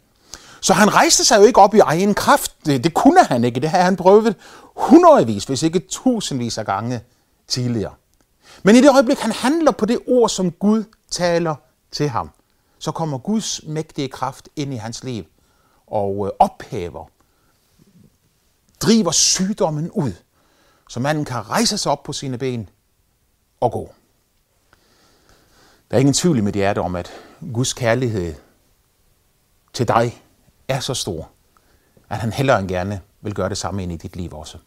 Så 0.60 0.72
han 0.72 0.94
rejste 0.94 1.24
sig 1.24 1.38
jo 1.38 1.42
ikke 1.42 1.60
op 1.60 1.74
i 1.74 1.78
egen 1.78 2.14
kraft. 2.14 2.52
Det, 2.66 2.84
det 2.84 2.94
kunne 2.94 3.24
han 3.24 3.44
ikke. 3.44 3.60
Det 3.60 3.70
har 3.70 3.82
han 3.82 3.96
prøvet 3.96 4.36
hundredvis, 4.76 5.44
hvis 5.44 5.62
ikke 5.62 5.78
tusindvis 5.78 6.58
af 6.58 6.66
gange 6.66 7.00
tidligere. 7.48 7.94
Men 8.62 8.76
i 8.76 8.80
det 8.80 8.90
øjeblik, 8.90 9.18
han 9.18 9.32
handler 9.32 9.70
på 9.72 9.86
det 9.86 9.98
ord, 10.06 10.28
som 10.28 10.50
Gud 10.50 10.84
taler 11.10 11.54
til 11.90 12.08
ham, 12.08 12.30
så 12.78 12.90
kommer 12.90 13.18
Guds 13.18 13.60
mægtige 13.66 14.08
kraft 14.08 14.48
ind 14.56 14.74
i 14.74 14.76
hans 14.76 15.04
liv 15.04 15.24
og 15.86 16.26
øh, 16.26 16.32
ophæver, 16.38 17.06
driver 18.80 19.10
sygdommen 19.10 19.90
ud, 19.90 20.12
så 20.88 21.00
manden 21.00 21.24
kan 21.24 21.50
rejse 21.50 21.78
sig 21.78 21.92
op 21.92 22.02
på 22.02 22.12
sine 22.12 22.38
ben 22.38 22.68
og 23.60 23.72
gå. 23.72 23.94
Der 25.90 25.96
er 25.96 26.00
ingen 26.00 26.14
tvivl 26.14 26.38
i 26.38 26.40
mit 26.40 26.54
hjerte 26.54 26.78
om, 26.78 26.96
at 26.96 27.10
Guds 27.52 27.72
kærlighed 27.72 28.34
til 29.74 29.88
dig 29.88 30.22
er 30.68 30.80
så 30.80 30.94
stor, 30.94 31.28
at 32.10 32.16
han 32.18 32.32
hellere 32.32 32.60
end 32.60 32.68
gerne 32.68 33.00
vil 33.22 33.34
gøre 33.34 33.48
det 33.48 33.58
samme 33.58 33.82
ind 33.82 33.92
i 33.92 33.96
dit 33.96 34.16
liv 34.16 34.32
også. 34.32 34.58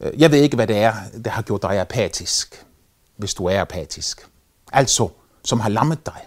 Øh, 0.00 0.20
jeg 0.20 0.30
ved 0.30 0.38
ikke, 0.38 0.56
hvad 0.56 0.66
det 0.66 0.76
er, 0.76 0.94
der 1.24 1.30
har 1.30 1.42
gjort 1.42 1.62
dig 1.62 1.80
apatisk, 1.80 2.64
hvis 3.16 3.34
du 3.34 3.46
er 3.46 3.60
apatisk. 3.60 4.26
Altså, 4.72 5.08
som 5.44 5.60
har 5.60 5.68
lammet 5.68 6.06
dig. 6.06 6.20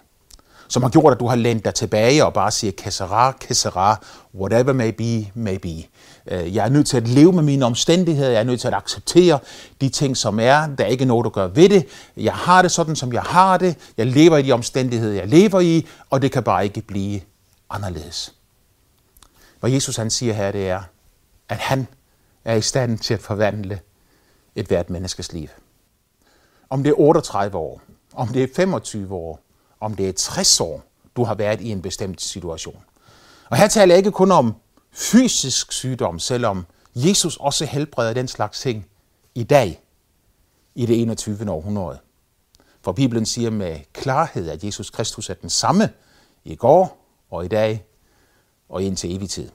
Som 0.70 0.84
har 0.84 0.90
gjort, 0.90 1.14
at 1.14 1.20
du 1.20 1.28
har 1.28 1.36
lænt 1.36 1.66
dig 1.66 1.74
tilbage 1.74 2.26
og 2.26 2.34
bare 2.34 2.52
siger, 2.52 2.72
kassera, 2.72 3.32
kassera, 3.32 4.06
whatever 4.36 4.74
may 4.74 4.90
be, 4.90 5.32
may 5.34 5.56
be. 5.56 5.84
Øh, 6.28 6.56
jeg 6.56 6.66
er 6.66 6.70
nødt 6.70 6.88
til 6.88 6.98
at 6.98 7.08
leve 7.08 7.34
med 7.34 7.44
mine 7.44 7.66
omstændigheder. 7.66 8.30
Jeg 8.30 8.40
er 8.40 8.44
nødt 8.44 8.62
til 8.62 8.68
at 8.68 8.74
acceptere 8.74 9.40
de 9.82 9.90
ting, 9.90 10.18
som 10.18 10.40
er. 10.40 10.68
Der 10.68 10.84
er 10.84 10.88
ikke 10.88 11.06
noget, 11.06 11.26
du 11.26 11.30
gør 11.30 11.48
ved 11.48 11.70
det. 11.70 11.88
Jeg 12.18 12.34
har 12.34 12.62
det 12.62 12.72
sådan, 12.72 12.96
som 12.96 13.14
jeg 13.14 13.22
har 13.22 13.58
det. 13.58 13.76
Jeg 13.98 14.06
lever 14.06 14.38
i 14.38 14.42
de 14.42 14.52
omstændigheder, 14.52 15.14
jeg 15.14 15.28
lever 15.28 15.60
i, 15.60 15.88
og 16.10 16.22
det 16.22 16.32
kan 16.32 16.44
bare 16.44 16.64
ikke 16.64 16.82
blive 16.82 17.22
anderledes. 17.70 18.36
Hvad 19.60 19.72
Jesus 19.72 19.96
han 19.96 20.10
siger 20.10 20.34
her, 20.34 20.52
det 20.52 20.70
er, 20.70 20.82
at 21.50 21.58
han 21.58 21.88
er 22.46 22.56
i 22.56 22.62
stand 22.62 23.00
til 23.00 23.14
at 23.14 23.20
forvandle 23.20 23.80
et 24.56 24.66
hvert 24.68 24.90
menneskes 24.90 25.34
liv. 25.34 25.48
Om 26.70 26.84
det 26.84 26.90
er 26.90 27.00
38 27.00 27.58
år, 27.58 27.82
om 28.14 28.28
det 28.28 28.44
er 28.44 28.48
25 28.56 29.14
år, 29.14 29.40
om 29.80 29.96
det 29.96 30.10
er 30.10 30.14
60 30.14 30.62
år, 30.62 30.84
du 31.16 31.24
har 31.24 31.36
været 31.36 31.62
i 31.62 31.70
en 31.72 31.82
bestemt 31.82 32.22
situation. 32.22 32.84
Og 33.50 33.58
her 33.58 33.68
taler 33.68 33.94
jeg 33.94 33.98
ikke 33.98 34.12
kun 34.12 34.32
om 34.32 34.56
fysisk 34.92 35.72
sygdom, 35.72 36.20
selvom 36.20 36.66
Jesus 36.96 37.38
også 37.38 37.66
helbreder 37.66 38.14
den 38.14 38.28
slags 38.28 38.62
ting 38.62 38.88
i 39.36 39.44
dag, 39.44 39.84
i 40.76 40.86
det 40.86 41.02
21. 41.02 41.52
århundrede. 41.52 42.00
For 42.82 42.92
Bibelen 42.92 43.26
siger 43.26 43.50
med 43.50 43.80
klarhed, 43.94 44.50
at 44.50 44.64
Jesus 44.64 44.90
Kristus 44.90 45.30
er 45.30 45.34
den 45.34 45.50
samme 45.50 45.90
i 46.44 46.56
går 46.56 46.97
og 47.32 47.46
i 47.46 47.48
dag 47.48 47.86
og 48.70 48.84
indtil 48.84 49.16
evig 49.16 49.30
tid. 49.30 49.50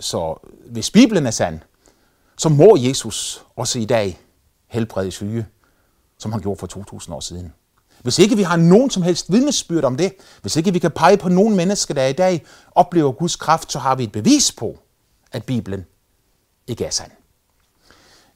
Så 0.00 0.48
hvis 0.70 0.90
Bibelen 0.90 1.26
er 1.26 1.30
sand, 1.30 1.60
så 2.38 2.48
må 2.48 2.76
Jesus 2.76 3.44
også 3.56 3.78
i 3.78 3.84
dag 3.84 4.20
helbrede 4.66 5.10
syge, 5.10 5.46
som 6.18 6.32
han 6.32 6.40
gjorde 6.40 6.58
for 6.58 6.66
2000 6.66 7.14
år 7.14 7.20
siden. 7.20 7.52
Hvis 8.02 8.18
ikke 8.18 8.36
vi 8.36 8.42
har 8.42 8.56
nogen 8.56 8.90
som 8.90 9.02
helst 9.02 9.32
vidnesbyrd 9.32 9.84
om 9.84 9.96
det, 9.96 10.12
hvis 10.42 10.56
ikke 10.56 10.72
vi 10.72 10.78
kan 10.78 10.90
pege 10.90 11.16
på 11.16 11.28
nogen 11.28 11.56
mennesker, 11.56 11.94
der 11.94 12.06
i 12.06 12.12
dag 12.12 12.46
oplever 12.74 13.12
Guds 13.12 13.36
kraft, 13.36 13.72
så 13.72 13.78
har 13.78 13.94
vi 13.94 14.04
et 14.04 14.12
bevis 14.12 14.52
på, 14.52 14.78
at 15.32 15.44
Bibelen 15.44 15.86
ikke 16.66 16.84
er 16.84 16.90
sand. 16.90 17.10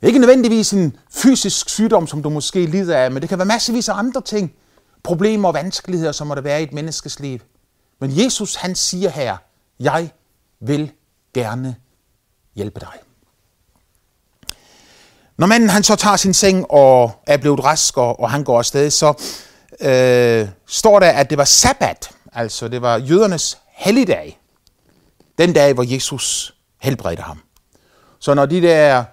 Ikke 0.03 0.19
nødvendigvis 0.19 0.73
en 0.73 0.97
fysisk 1.11 1.69
sygdom, 1.69 2.07
som 2.07 2.23
du 2.23 2.31
måske 2.31 2.67
lider 2.67 2.97
af, 2.97 3.11
men 3.11 3.23
det 3.23 3.29
kan 3.29 3.39
være 3.39 3.47
massevis 3.47 3.89
af 3.89 3.95
andre 3.95 4.21
ting. 4.21 4.55
Problemer 5.03 5.49
og 5.49 5.55
vanskeligheder, 5.55 6.13
som 6.13 6.27
må 6.27 6.35
der 6.35 6.41
være 6.41 6.61
i 6.61 6.63
et 6.63 6.73
menneskes 6.73 7.21
liv. 7.21 7.39
Men 8.03 8.19
Jesus, 8.19 8.55
han 8.55 8.75
siger 8.75 9.11
her, 9.11 9.37
jeg 9.81 10.11
vil 10.61 10.93
gerne 11.35 11.77
hjælpe 12.55 12.81
dig. 12.81 12.93
Når 15.37 15.47
manden 15.47 15.69
han 15.69 15.83
så 15.83 15.97
tager 15.97 16.17
sin 16.17 16.35
seng 16.35 16.71
og 16.71 17.13
er 17.27 17.37
blevet 17.37 17.65
rask, 17.65 17.97
og, 17.97 18.21
og 18.21 18.31
han 18.31 18.45
går 18.45 18.59
afsted, 18.59 18.91
så 18.91 19.09
øh, 19.81 20.49
står 20.67 21.01
der, 21.01 21.11
at 21.11 21.31
det 21.31 21.39
var 21.39 21.45
sabbat, 21.45 22.11
altså 22.33 22.69
det 22.69 22.83
var 22.83 22.97
jødernes 22.97 23.59
helligdag, 23.69 24.41
den 25.39 25.53
dag, 25.53 25.73
hvor 25.73 25.95
Jesus 25.95 26.55
helbredte 26.79 27.23
ham. 27.23 27.41
Så 28.19 28.35
når 28.35 28.47
de 28.47 28.63
der 28.63 29.05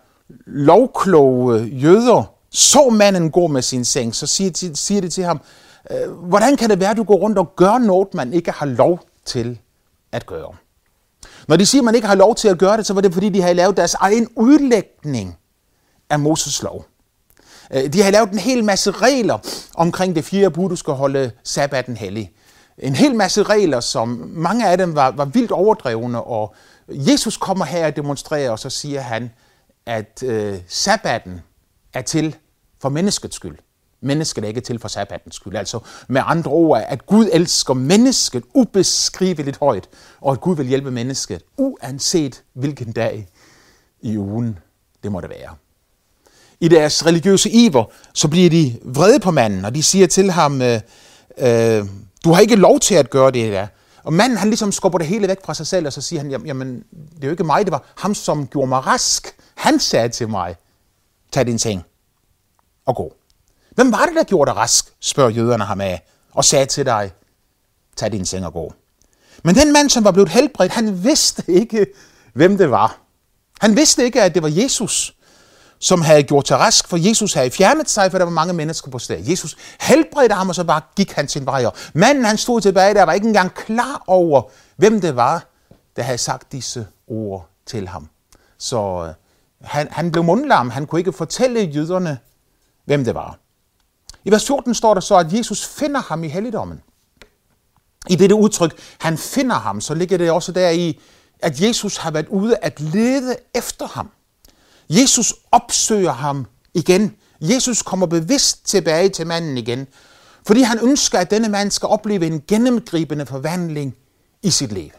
lovkloge 0.46 1.64
jøder 1.64 2.34
så 2.52 2.90
manden 2.90 3.32
gå 3.32 3.48
med 3.48 3.62
sin 3.62 3.86
seng, 3.86 4.16
så 4.16 4.28
siger, 4.28 4.72
siger 4.76 5.02
det 5.02 5.14
til 5.14 5.24
ham, 5.24 5.42
Øh, 5.92 6.12
hvordan 6.12 6.58
kan 6.58 6.70
det 6.70 6.80
være, 6.80 6.92
at 6.92 6.98
du 6.98 7.04
går 7.04 7.16
rundt 7.16 7.38
og 7.38 7.56
gør 7.56 7.78
noget, 7.78 8.14
man 8.14 8.34
ikke 8.34 8.52
har 8.52 8.66
lov 8.66 9.00
til 9.26 9.60
at 10.12 10.26
gøre? 10.26 10.54
Når 11.48 11.56
de 11.56 11.66
siger, 11.66 11.82
at 11.82 11.86
man 11.86 11.96
ikke 11.96 12.08
har 12.08 12.16
lov 12.16 12.36
til 12.36 12.48
at 12.48 12.58
gøre 12.58 12.78
det, 12.78 12.86
så 12.86 12.94
var 12.94 13.02
det 13.02 13.14
fordi, 13.14 13.30
de 13.30 13.42
havde 13.42 13.54
lavet 13.54 13.78
deres 13.78 13.94
egen 13.94 14.28
udlægning 14.36 15.38
af 16.10 16.20
Moses 16.20 16.64
lov. 16.64 16.86
Øh, 17.74 17.94
de 17.94 18.02
har 18.02 18.12
lavet 18.12 18.32
en 18.32 18.40
hel 18.40 18.64
masse 18.64 18.92
regler 18.92 19.38
omkring 19.76 20.16
det 20.16 20.26
fjerde 20.26 20.52
bud, 20.52 20.70
du 20.70 20.76
skal 20.76 20.94
holde 20.94 21.32
sabbaten 21.44 21.98
hellig. 21.98 22.32
En 22.78 22.96
hel 22.96 23.16
masse 23.16 23.44
regler, 23.44 23.80
som 23.80 24.32
mange 24.34 24.68
af 24.68 24.78
dem 24.78 24.96
var, 24.96 25.12
var 25.12 25.26
vildt 25.26 25.52
overdrevne, 25.52 26.24
og 26.24 26.56
Jesus 26.90 27.38
kommer 27.38 27.66
her 27.66 27.88
og 27.88 27.96
demonstrerer, 27.96 28.52
og 28.52 28.60
så 28.60 28.70
siger 28.70 29.02
han, 29.02 29.32
at 29.86 30.24
øh, 30.26 30.60
sabbaten 30.68 31.42
er 31.94 32.02
til 32.02 32.36
for 32.82 32.90
menneskets 32.90 33.36
skyld. 33.36 33.58
Mennesket 34.02 34.44
er 34.44 34.48
ikke 34.48 34.62
til 34.62 34.80
for 34.80 34.88
sabbatens 34.88 35.36
skyld. 35.36 35.56
Altså 35.56 35.80
med 36.08 36.22
andre 36.26 36.52
ord, 36.52 36.84
at 36.88 37.06
Gud 37.06 37.30
elsker 37.34 37.74
mennesket 37.74 38.44
ubeskriveligt 38.54 39.58
højt, 39.58 39.90
og 40.22 40.32
at 40.32 40.42
Gud 40.42 40.56
vil 40.56 40.68
hjælpe 40.68 40.92
mennesket, 40.92 41.42
uanset 41.58 42.44
hvilken 42.54 42.92
dag 42.92 43.28
i 44.02 44.18
ugen 44.18 44.60
det 45.04 45.12
måtte 45.12 45.30
være. 45.30 45.56
I 46.60 46.68
deres 46.68 47.06
religiøse 47.06 47.50
iver, 47.50 47.86
så 48.14 48.28
bliver 48.28 48.50
de 48.50 48.80
vrede 48.84 49.20
på 49.20 49.32
manden, 49.32 49.66
og 49.66 49.76
de 49.76 49.84
siger 49.84 50.08
til 50.08 50.32
ham, 50.32 50.62
øh, 50.62 50.82
øh, 51.38 51.86
du 52.24 52.32
har 52.32 52.40
ikke 52.40 52.56
lov 52.56 52.80
til 52.80 52.96
at 52.96 53.10
gøre 53.10 53.32
det 53.32 53.52
der. 53.52 53.68
Og 54.04 54.14
manden, 54.14 54.38
han 54.38 54.48
ligesom 54.48 54.72
skubber 54.72 54.98
det 54.98 55.08
hele 55.08 55.28
væk 55.28 55.38
fra 55.46 55.54
sig 55.54 55.68
selv, 55.68 55.88
og 55.88 55.94
så 55.94 56.02
siger 56.02 56.22
han, 56.22 56.46
jamen, 56.46 56.84
det 56.92 57.24
er 57.24 57.28
jo 57.28 57.32
ikke 57.32 57.44
mig, 57.44 57.66
det 57.66 57.72
var 57.72 57.84
ham, 57.98 58.16
som 58.16 58.48
gjorde 58.48 58.68
mig 58.68 58.86
rask. 58.88 59.36
Han 59.56 59.80
sagde 59.80 60.10
til 60.10 60.30
mig, 60.30 60.56
tag 61.32 61.46
din 61.46 61.58
ting 61.58 61.84
og 62.86 62.96
gå. 62.96 63.19
Hvem 63.80 63.92
var 63.92 64.06
det, 64.06 64.16
der 64.16 64.24
gjorde 64.24 64.50
dig 64.50 64.58
rask, 64.58 64.86
spørger 65.00 65.30
jøderne 65.30 65.64
ham 65.64 65.82
af, 65.82 66.04
og 66.34 66.46
sagde 66.46 66.66
til 66.66 66.86
dig, 66.86 67.12
tag 67.96 68.12
din 68.12 68.26
seng 68.26 68.46
og 68.46 68.54
gå. 68.54 68.74
Men 69.44 69.56
den 69.56 69.74
mand, 69.74 69.90
som 69.90 70.04
var 70.04 70.12
blevet 70.12 70.30
helbredt, 70.30 70.72
han 70.72 71.04
vidste 71.04 71.44
ikke, 71.48 71.86
hvem 72.34 72.58
det 72.58 72.72
var. 72.72 72.98
Han 73.62 73.76
vidste 73.76 74.04
ikke, 74.04 74.22
at 74.22 74.36
det 74.36 74.44
var 74.44 74.50
Jesus, 74.50 75.16
som 75.80 76.02
havde 76.02 76.24
gjort 76.24 76.48
sig 76.48 76.58
rask, 76.58 76.88
for 76.88 76.98
Jesus 76.98 77.34
havde 77.34 77.52
fjernet 77.52 77.90
sig, 77.90 78.12
for 78.12 78.18
der 78.18 78.26
var 78.26 78.32
mange 78.32 78.54
mennesker 78.54 78.92
på 78.92 79.00
stedet. 79.00 79.30
Jesus 79.30 79.58
helbredte 79.80 80.36
ham, 80.36 80.50
og 80.50 80.56
så 80.56 80.64
bare 80.64 80.82
gik 80.96 81.12
han 81.12 81.28
sin 81.28 81.46
vej. 81.46 81.66
Manden, 81.94 82.26
han 82.26 82.38
stod 82.38 82.62
tilbage 82.62 82.94
der, 82.94 83.04
var 83.04 83.14
ikke 83.14 83.28
engang 83.28 83.54
klar 83.54 84.04
over, 84.08 84.42
hvem 84.76 85.02
det 85.02 85.16
var, 85.16 85.46
der 85.96 86.04
havde 86.04 86.18
sagt 86.18 86.52
disse 86.52 86.88
ord 87.08 87.50
til 87.66 87.88
ham. 87.88 88.10
Så 88.58 89.06
øh, 89.08 89.14
han, 89.68 89.88
han 89.92 90.12
blev 90.12 90.24
mundlam. 90.24 90.70
Han 90.70 90.88
kunne 90.88 91.00
ikke 91.00 91.14
fortælle 91.14 91.60
jøderne, 91.60 92.18
hvem 92.86 93.06
det 93.06 93.16
var. 93.16 93.38
I 94.30 94.32
vers 94.32 94.46
14 94.46 94.74
står 94.76 94.94
der 94.94 95.02
så, 95.02 95.18
at 95.18 95.34
Jesus 95.34 95.66
finder 95.66 96.02
ham 96.02 96.24
i 96.24 96.28
helligdommen. 96.28 96.82
I 98.10 98.16
dette 98.16 98.36
udtryk, 98.36 98.78
han 98.98 99.18
finder 99.18 99.56
ham, 99.56 99.82
så 99.82 99.94
ligger 99.94 100.18
det 100.18 100.32
også 100.32 100.52
der 100.52 100.70
i, 100.70 101.00
at 101.40 101.62
Jesus 101.62 101.98
har 101.98 102.12
været 102.12 102.28
ude 102.28 102.58
at 102.62 102.80
lede 102.80 103.36
efter 103.56 103.88
ham. 103.88 104.10
Jesus 104.90 105.34
opsøger 105.52 106.12
ham 106.12 106.46
igen. 106.74 107.16
Jesus 107.42 107.82
kommer 107.82 108.06
bevidst 108.06 108.66
tilbage 108.66 109.10
til 109.10 109.28
manden 109.28 109.58
igen, 109.58 109.88
fordi 110.48 110.62
han 110.62 110.80
ønsker, 110.80 111.20
at 111.20 111.32
denne 111.32 111.50
mand 111.50 111.72
skal 111.72 111.88
opleve 111.88 112.28
en 112.28 112.44
gennemgribende 112.48 113.26
forvandling 113.26 113.96
i 114.44 114.50
sit 114.50 114.72
liv. 114.72 114.90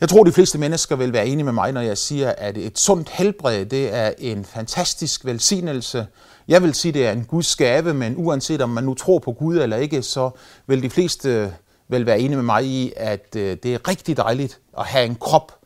Jeg 0.00 0.08
tror, 0.08 0.24
de 0.24 0.32
fleste 0.32 0.58
mennesker 0.58 0.96
vil 0.96 1.12
være 1.12 1.26
enige 1.26 1.44
med 1.44 1.52
mig, 1.52 1.72
når 1.72 1.80
jeg 1.80 1.98
siger, 1.98 2.34
at 2.38 2.58
et 2.58 2.78
sundt 2.78 3.08
helbred, 3.08 3.66
det 3.66 3.94
er 3.94 4.12
en 4.18 4.44
fantastisk 4.44 5.24
velsignelse. 5.24 6.06
Jeg 6.48 6.62
vil 6.62 6.74
sige, 6.74 6.92
det 6.92 7.06
er 7.06 7.12
en 7.12 7.24
Guds 7.24 7.56
gave, 7.56 7.94
men 7.94 8.14
uanset 8.16 8.62
om 8.62 8.70
man 8.70 8.84
nu 8.84 8.94
tror 8.94 9.18
på 9.18 9.32
Gud 9.32 9.58
eller 9.58 9.76
ikke, 9.76 10.02
så 10.02 10.30
vil 10.66 10.82
de 10.82 10.90
fleste 10.90 11.28
øh, 11.28 11.48
vel 11.88 12.06
være 12.06 12.20
enige 12.20 12.36
med 12.36 12.44
mig 12.44 12.64
i, 12.64 12.92
at 12.96 13.36
øh, 13.36 13.56
det 13.62 13.74
er 13.74 13.88
rigtig 13.88 14.16
dejligt 14.16 14.60
at 14.78 14.86
have 14.86 15.06
en 15.06 15.14
krop, 15.14 15.58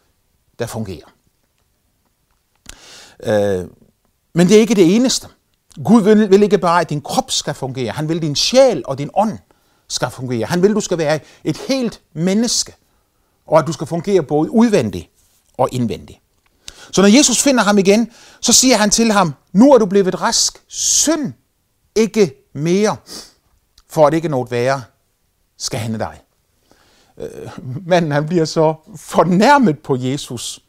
der 0.59 0.67
fungerer. 0.67 1.07
Øh, 3.23 3.67
men 4.35 4.49
det 4.49 4.57
er 4.57 4.61
ikke 4.61 4.75
det 4.75 4.97
eneste. 4.97 5.29
Gud 5.85 6.03
vil, 6.03 6.31
vil 6.31 6.43
ikke 6.43 6.59
bare, 6.59 6.81
at 6.81 6.91
din 6.91 7.01
krop 7.01 7.31
skal 7.31 7.55
fungere. 7.55 7.91
Han 7.93 8.09
vil, 8.09 8.17
at 8.17 8.23
din 8.23 8.37
sjæl 8.37 8.83
og 8.87 8.99
din 8.99 9.11
ånd 9.15 9.39
skal 9.89 10.11
fungere. 10.11 10.47
Han 10.47 10.62
vil, 10.62 10.69
at 10.69 10.75
du 10.75 10.81
skal 10.81 10.99
være 10.99 11.21
et 11.45 11.57
helt 11.57 12.01
menneske 12.12 12.75
og 13.47 13.59
at 13.59 13.67
du 13.67 13.73
skal 13.73 13.87
fungere 13.87 14.23
både 14.23 14.51
udvendigt 14.51 15.11
og 15.59 15.69
indvendigt. 15.73 16.19
Så 16.92 17.01
når 17.03 17.09
Jesus 17.09 17.42
finder 17.42 17.64
ham 17.64 17.79
igen, 17.79 18.11
så 18.40 18.53
siger 18.53 18.77
han 18.77 18.90
til 18.90 19.12
ham, 19.12 19.35
nu 19.53 19.72
er 19.72 19.79
du 19.79 19.87
blevet 19.87 20.20
rask, 20.20 20.62
synd 20.68 21.33
ikke 21.94 22.35
mere, 22.55 22.96
for 23.88 24.07
at 24.07 24.14
ikke 24.14 24.29
noget 24.29 24.51
værre 24.51 24.83
skal 25.59 25.81
hænde 25.81 25.99
dig. 25.99 26.20
Øh, 27.18 27.51
manden 27.87 28.12
han 28.12 28.27
bliver 28.27 28.44
så 28.44 28.75
fornærmet 28.96 29.79
på 29.79 29.96
Jesus, 29.96 30.61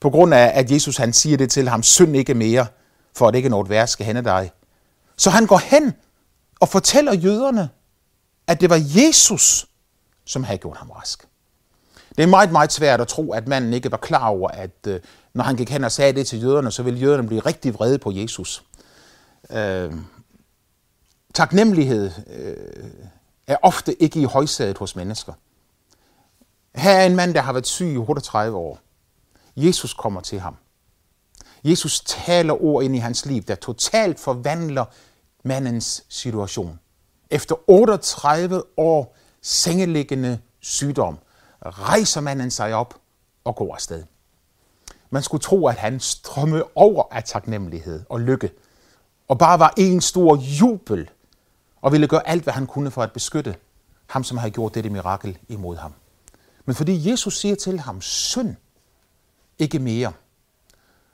på 0.00 0.10
grund 0.10 0.34
af, 0.34 0.52
at 0.54 0.70
Jesus 0.70 0.96
han 0.96 1.12
siger 1.12 1.36
det 1.36 1.50
til 1.50 1.68
ham, 1.68 1.82
synd 1.82 2.16
ikke 2.16 2.34
mere, 2.34 2.66
for 3.16 3.28
at 3.28 3.34
ikke 3.34 3.48
noget 3.48 3.68
værre 3.68 3.86
skal 3.86 4.06
hænde 4.06 4.24
dig. 4.24 4.50
Så 5.16 5.30
han 5.30 5.46
går 5.46 5.58
hen 5.58 5.94
og 6.60 6.68
fortæller 6.68 7.14
jøderne, 7.14 7.68
at 8.46 8.60
det 8.60 8.70
var 8.70 8.80
Jesus, 8.96 9.66
som 10.24 10.44
havde 10.44 10.58
gjort 10.58 10.76
ham 10.76 10.90
rask. 10.90 11.26
Det 12.16 12.22
er 12.22 12.26
meget, 12.26 12.52
meget 12.52 12.72
svært 12.72 13.00
at 13.00 13.08
tro, 13.08 13.32
at 13.32 13.48
manden 13.48 13.72
ikke 13.72 13.90
var 13.90 13.96
klar 13.96 14.28
over, 14.28 14.48
at 14.48 14.86
øh, 14.86 15.00
når 15.38 15.44
han 15.44 15.56
gik 15.56 15.70
hen 15.70 15.84
og 15.84 15.92
sagde 15.92 16.12
det 16.12 16.26
til 16.26 16.42
jøderne, 16.42 16.70
så 16.70 16.82
ville 16.82 17.00
jøderne 17.00 17.26
blive 17.26 17.40
rigtig 17.40 17.74
vrede 17.74 17.98
på 17.98 18.10
Jesus. 18.10 18.64
Øh, 19.50 19.92
taknemmelighed 21.34 22.10
øh, 22.26 22.90
er 23.46 23.56
ofte 23.62 24.02
ikke 24.02 24.20
i 24.20 24.24
højsædet 24.24 24.78
hos 24.78 24.96
mennesker. 24.96 25.32
Her 26.74 26.92
er 26.92 27.06
en 27.06 27.16
mand, 27.16 27.34
der 27.34 27.40
har 27.40 27.52
været 27.52 27.66
syg 27.66 27.86
i 27.86 27.96
38 27.96 28.56
år. 28.56 28.78
Jesus 29.56 29.94
kommer 29.94 30.20
til 30.20 30.40
ham. 30.40 30.56
Jesus 31.64 32.00
taler 32.00 32.62
ord 32.62 32.84
ind 32.84 32.96
i 32.96 32.98
hans 32.98 33.26
liv, 33.26 33.42
der 33.42 33.54
totalt 33.54 34.20
forvandler 34.20 34.84
mandens 35.42 36.04
situation. 36.08 36.80
Efter 37.30 37.70
38 37.70 38.62
år 38.76 39.16
sengeliggende 39.42 40.38
sygdom, 40.60 41.18
rejser 41.62 42.20
manden 42.20 42.50
sig 42.50 42.74
op 42.74 42.94
og 43.44 43.56
går 43.56 43.74
afsted. 43.74 44.04
Man 45.10 45.22
skulle 45.22 45.40
tro, 45.40 45.66
at 45.66 45.76
han 45.76 46.00
strømme 46.00 46.62
over 46.74 47.02
af 47.10 47.24
taknemmelighed 47.24 48.02
og 48.08 48.20
lykke, 48.20 48.50
og 49.28 49.38
bare 49.38 49.58
var 49.58 49.74
en 49.76 50.00
stor 50.00 50.36
jubel, 50.36 51.10
og 51.82 51.92
ville 51.92 52.06
gøre 52.06 52.28
alt, 52.28 52.42
hvad 52.42 52.52
han 52.52 52.66
kunne 52.66 52.90
for 52.90 53.02
at 53.02 53.12
beskytte 53.12 53.56
ham, 54.06 54.24
som 54.24 54.38
havde 54.38 54.50
gjort 54.50 54.74
dette 54.74 54.90
mirakel 54.90 55.38
imod 55.48 55.76
ham. 55.76 55.92
Men 56.64 56.74
fordi 56.74 57.10
Jesus 57.10 57.40
siger 57.40 57.54
til 57.54 57.80
ham, 57.80 58.00
synd, 58.00 58.54
ikke 59.58 59.78
mere, 59.78 60.12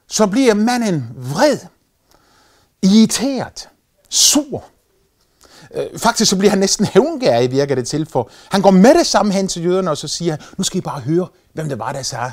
så 0.07 0.27
bliver 0.27 0.55
manden 0.55 1.11
vred, 1.17 1.59
irriteret, 2.83 3.69
sur, 4.09 4.65
øh, 5.75 5.99
faktisk 5.99 6.31
så 6.31 6.37
bliver 6.37 6.51
han 6.51 6.59
næsten 6.59 6.87
hævngærig, 6.87 7.51
virker 7.51 7.75
det 7.75 7.89
til, 7.89 8.07
for 8.07 8.31
han 8.51 8.63
går 8.63 8.71
med 8.71 8.95
det 8.95 9.07
samme 9.07 9.33
hen 9.33 9.49
til 9.49 9.65
jøderne, 9.65 9.91
og 9.91 9.97
så 9.97 10.09
siger 10.09 10.37
nu 10.57 10.65
skal 10.65 10.79
I 10.79 10.81
bare 10.81 11.01
høre, 11.01 11.29
hvem 11.53 11.69
det 11.69 11.79
var, 11.79 11.93
der 11.93 12.03
sagde, 12.03 12.33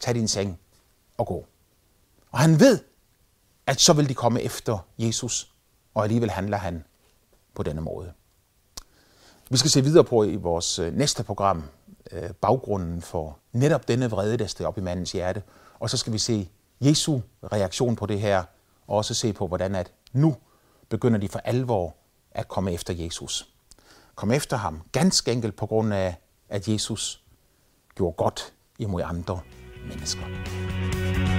tag 0.00 0.14
din 0.14 0.28
seng 0.28 0.58
og 1.20 1.26
gå. 1.26 1.46
Og 2.30 2.38
han 2.38 2.60
ved, 2.60 2.78
at 3.66 3.80
så 3.80 3.92
vil 3.92 4.08
de 4.08 4.14
komme 4.14 4.42
efter 4.42 4.78
Jesus, 4.98 5.54
og 5.94 6.02
alligevel 6.02 6.30
handler 6.30 6.56
han 6.56 6.84
på 7.54 7.62
denne 7.62 7.80
måde. 7.80 8.12
Vi 9.50 9.56
skal 9.56 9.70
se 9.70 9.82
videre 9.82 10.04
på 10.04 10.24
i 10.24 10.36
vores 10.36 10.78
øh, 10.78 10.94
næste 10.94 11.24
program 11.24 11.64
øh, 12.12 12.30
baggrunden 12.30 13.02
for 13.02 13.38
netop 13.52 13.88
denne 13.88 14.10
vrede, 14.10 14.36
der 14.36 14.46
stod 14.46 14.66
op 14.66 14.78
i 14.78 14.80
mandens 14.80 15.12
hjerte. 15.12 15.42
Og 15.78 15.90
så 15.90 15.96
skal 15.96 16.12
vi 16.12 16.18
se 16.18 16.48
Jesu 16.80 17.20
reaktion 17.52 17.96
på 17.96 18.06
det 18.06 18.20
her, 18.20 18.44
og 18.86 18.96
også 18.96 19.14
se 19.14 19.32
på, 19.32 19.46
hvordan 19.46 19.74
at 19.74 19.92
nu 20.12 20.36
begynder 20.88 21.18
de 21.18 21.28
for 21.28 21.38
alvor 21.38 21.94
at 22.30 22.48
komme 22.48 22.72
efter 22.72 22.94
Jesus. 22.94 23.48
Kom 24.14 24.30
efter 24.30 24.56
ham, 24.56 24.82
ganske 24.92 25.32
enkelt 25.32 25.56
på 25.56 25.66
grund 25.66 25.94
af, 25.94 26.16
at 26.48 26.68
Jesus 26.68 27.22
gjorde 27.94 28.14
godt 28.16 28.52
imod 28.78 29.02
andre 29.04 29.40
mennesker. 29.88 31.29